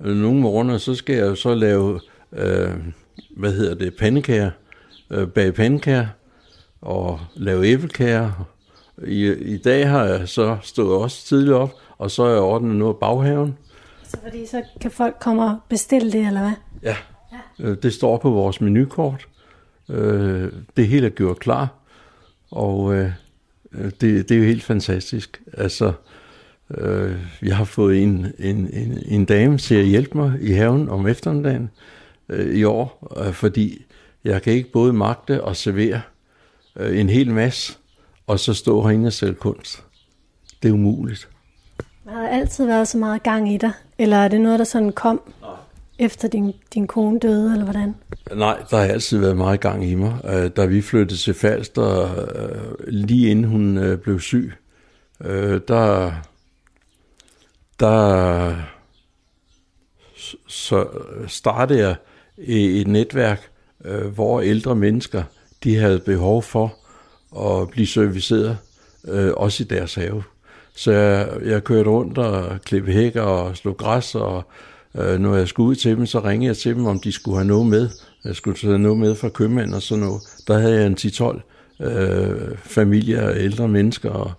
[0.00, 2.00] øh, nogle morgener, så skal jeg så lave,
[2.32, 2.70] øh,
[3.36, 4.50] hvad hedder det, pandekager,
[5.10, 6.06] øh, bag pandekager,
[6.80, 8.48] og lave æblekager,
[9.06, 12.76] i, I dag har jeg så stået også tidligt op, og så er jeg ordnet
[12.76, 13.58] noget baghaven.
[14.04, 16.52] Så fordi så kan folk komme og bestille det, eller hvad?
[16.82, 16.96] Ja,
[17.32, 17.64] ja.
[17.68, 19.28] Øh, det står på vores menukort.
[19.90, 21.68] Øh, det hele er gjort klar,
[22.50, 23.10] og øh,
[23.72, 25.42] det, det er jo helt fantastisk.
[25.52, 25.92] Altså,
[27.42, 31.06] jeg har fået en, en, en, en dame til at hjælpe mig i haven om
[31.06, 31.70] eftermiddagen
[32.52, 33.84] i år, fordi
[34.24, 36.00] jeg kan ikke både magte og servere
[36.80, 37.78] en hel masse,
[38.28, 39.82] og så stå herinde og sælge kunst.
[40.62, 41.28] Det er umuligt.
[42.08, 43.72] Har der altid været så meget gang i dig?
[43.98, 45.50] Eller er det noget, der sådan kom Nej.
[45.98, 47.94] efter din, din kone døde, eller hvordan?
[48.34, 50.20] Nej, der har altid været meget gang i mig.
[50.24, 54.52] Øh, da vi flyttede til Falster, øh, lige inden hun øh, blev syg,
[55.68, 56.12] der,
[57.80, 58.54] der
[60.48, 60.86] så
[61.26, 61.96] startede jeg
[62.38, 63.50] et netværk,
[64.14, 65.22] hvor ældre mennesker
[65.64, 66.74] de havde behov for
[67.30, 68.58] og blive serviceret
[69.08, 70.22] øh, også i deres have.
[70.76, 74.42] Så jeg, jeg kørte rundt og klippede hækker og slog græs, og
[74.98, 77.36] øh, når jeg skulle ud til dem, så ringede jeg til dem, om de skulle
[77.36, 77.88] have noget med.
[78.24, 80.22] Jeg skulle have noget med fra købmænd og sådan noget.
[80.48, 84.38] Der havde jeg en 10-12 øh, familier og ældre mennesker,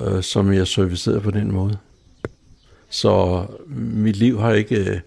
[0.00, 1.78] øh, som jeg servicerede på den måde.
[2.88, 3.44] Så
[3.76, 5.02] mit liv har ikke,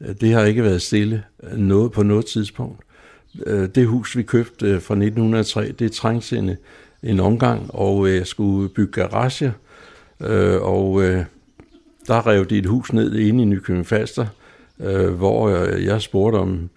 [0.00, 2.83] øh, det har ikke været stille øh, noget på noget tidspunkt.
[3.46, 6.50] Øh, det hus, vi købte øh, fra 1903, det trængte en,
[7.02, 9.52] en omgang, og øh, jeg skulle bygge garage,
[10.20, 11.24] øh, og øh,
[12.06, 14.26] der rev de et hus ned inde i Nykøbing Falster,
[15.16, 16.70] hvor jeg spurgte om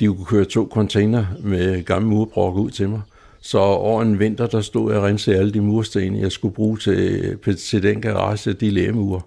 [0.00, 3.00] de kunne køre to container med gamle murbrok ud til mig.
[3.40, 6.78] Så over en vinter, der stod jeg og rensede alle de mursten, jeg skulle bruge
[6.78, 9.20] til, til den garage, de lægemure.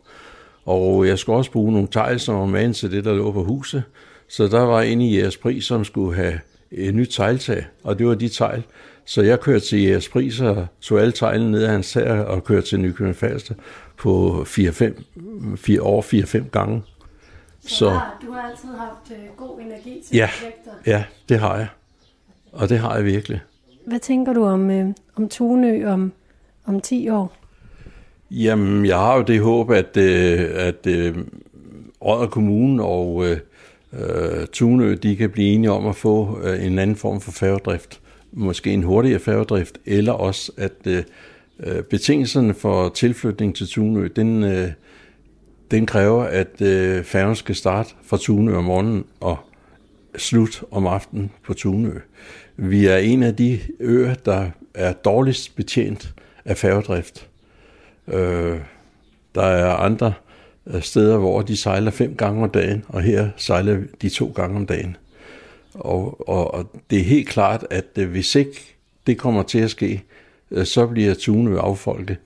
[0.65, 3.83] Og jeg skulle også bruge nogle tegl, som var til det, der lå på huset.
[4.27, 6.39] Så der var en i jeres pris, som skulle have
[6.73, 8.63] et nyt tegltag, og det var de tegl.
[9.05, 12.43] Så jeg kørte til jeres pris og tog alle teglene ned af hans tag og
[12.43, 13.55] kørte til Nykøbing Falster
[13.97, 16.83] på 4-5 4 år, 4-5 gange.
[17.61, 20.71] Så, så du har altid haft uh, god energi til ja, projekter?
[20.85, 21.67] Ja, det har jeg.
[22.51, 23.41] Og det har jeg virkelig.
[23.85, 26.11] Hvad tænker du om, uh, om Tunø om,
[26.65, 27.35] om 10 år?
[28.31, 31.17] Jamen, jeg har jo det håb, at, øh, at øh,
[32.01, 33.37] Odder Kommune og øh,
[33.99, 37.99] øh, Tunø, de kan blive enige om at få øh, en anden form for færgedrift.
[38.31, 41.03] Måske en hurtigere færgedrift, eller også at øh,
[41.59, 44.67] øh, betingelserne for tilflytning til Tunø, den, øh,
[45.71, 49.37] den kræver, at øh, færgen skal starte fra Tunø om morgenen og
[50.17, 51.93] slut om aftenen på Tunø.
[52.55, 56.13] Vi er en af de øer, der er dårligst betjent
[56.45, 57.29] af færgedrift.
[58.07, 58.59] Øh,
[59.35, 60.13] der er andre
[60.67, 64.55] Øh, steder, hvor de sejler fem gange om dagen, og her sejler de to gange
[64.55, 64.97] om dagen.
[65.73, 68.75] Og, og, og det er helt klart, at øh, hvis ikke
[69.07, 70.03] det kommer til at ske,
[70.51, 72.17] øh, så bliver Tune affolket.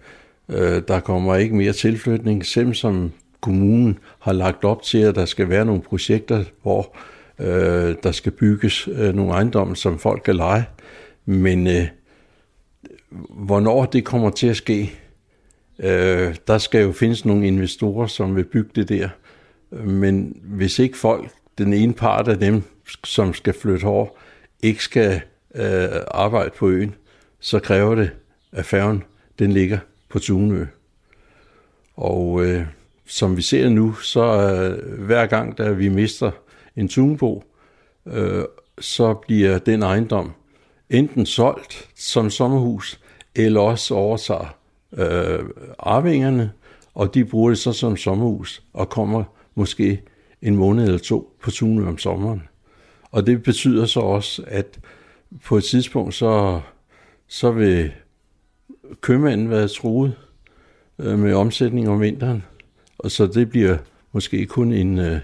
[0.88, 3.12] Der kommer ikke mere tilflytning, selvom som
[3.42, 6.96] kommunen har lagt op til, at der skal være nogle projekter, hvor
[7.40, 10.66] øh, der skal bygges øh, nogle ejendomme, som folk kan lege.
[11.26, 11.88] Men øh,
[13.30, 14.94] hvornår det kommer til at ske,
[15.80, 19.10] Øh, der skal jo findes nogle investorer, som vil bygge det der.
[19.72, 22.64] Men hvis ikke folk, den ene part af dem,
[23.04, 24.08] som skal flytte over,
[24.64, 25.22] ikke skal
[25.56, 26.96] øh, arbejde på øen,
[27.40, 28.12] så kræver det,
[28.52, 29.04] at færgen
[29.40, 30.66] den ligger på Tunø.
[31.96, 32.66] Og øh,
[33.06, 36.32] som vi ser nu, så øh, hver gang, der vi mister
[36.76, 37.44] en tunebo,
[38.08, 38.44] øh,
[38.80, 40.32] så bliver den ejendom
[40.90, 43.00] enten solgt som sommerhus,
[43.36, 44.58] eller også overtager
[44.94, 45.40] øh,
[45.80, 46.52] arvingerne,
[46.94, 49.24] og de bruger det så som sommerhus, og kommer
[49.56, 50.02] måske
[50.42, 52.44] en måned eller to på Tunø om sommeren.
[53.12, 54.80] Og det betyder så også, at
[55.46, 56.62] på et tidspunkt, så,
[57.28, 57.92] så vil
[59.02, 60.16] købmanden være truet
[61.00, 62.44] øh, med omsætning om vinteren,
[62.98, 63.78] og så det bliver
[64.12, 65.20] måske kun en, øh,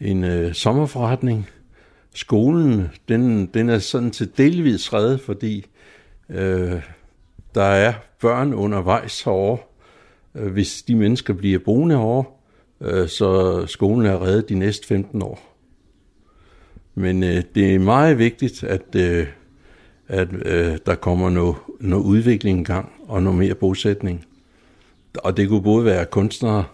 [0.00, 1.48] en øh, sommerforretning.
[2.14, 5.66] Skolen, den, den er sådan til delvis reddet, fordi
[6.28, 6.82] øh,
[7.54, 9.58] der er børn undervejs herovre,
[10.34, 12.24] øh, hvis de mennesker bliver boende herovre,
[12.80, 15.56] øh, så skolen er reddet de næste 15 år.
[16.94, 19.26] Men øh, det er meget vigtigt, at, øh,
[20.08, 24.26] at øh, der kommer noget, noget udvikling i gang og noget mere bosætning.
[25.18, 26.64] Og det kunne både være kunstnere,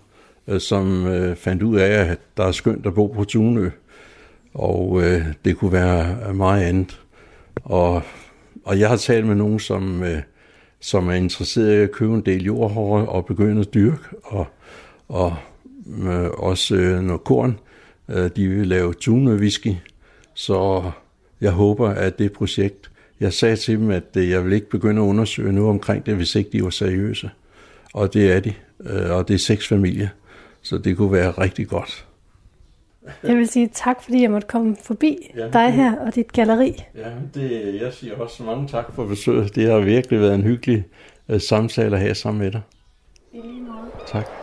[0.48, 3.70] øh, som fandt ud af, at der er skønt at bo på Tunø,
[4.54, 5.02] og
[5.44, 7.00] det kunne være meget andet.
[7.54, 8.02] Og,
[8.64, 10.04] og jeg har talt med nogen, som
[10.80, 12.76] som er interesseret i at købe en del jord
[13.08, 14.46] og begynde at dyrke, og,
[15.08, 15.36] og
[16.02, 17.58] øh, også øh, noget korn.
[18.08, 19.74] Øh, de vil lave tune whisky,
[20.34, 20.90] så
[21.40, 25.02] jeg håber, at det projekt, jeg sagde til dem, at øh, jeg vil ikke begynde
[25.02, 27.30] at undersøge noget omkring det, hvis ikke de var seriøse.
[27.94, 30.08] Og det er de, øh, og det er seks familier,
[30.62, 32.07] så det kunne være rigtig godt.
[33.22, 36.84] Jeg vil sige tak, fordi jeg måtte komme forbi ja, dig her og dit galleri.
[36.94, 39.54] Ja, det, jeg siger også mange tak for besøget.
[39.54, 40.84] Det har virkelig været en hyggelig
[41.28, 42.60] uh, samtale at have sammen med dig.
[43.32, 43.90] I lige måde.
[44.06, 44.37] Tak.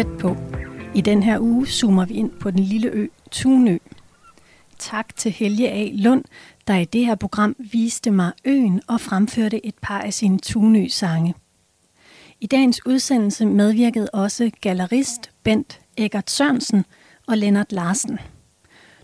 [0.00, 0.36] Tæt på.
[0.94, 3.78] I den her uge zoomer vi ind på den lille ø Tunø.
[4.78, 5.88] tak til Helge A.
[5.92, 6.24] Lund,
[6.66, 11.34] der i det her program viste mig øen og fremførte et par af sine Tunø-sange.
[12.40, 16.84] I dagens udsendelse medvirkede også gallerist Bent Eggert Sørensen
[17.26, 18.18] og Lennart Larsen.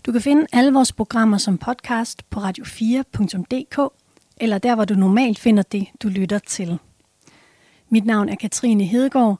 [0.05, 3.93] Du kan finde alle vores programmer som podcast på radio4.dk
[4.37, 6.79] eller der, hvor du normalt finder det, du lytter til.
[7.89, 9.39] Mit navn er Katrine Hedegaard.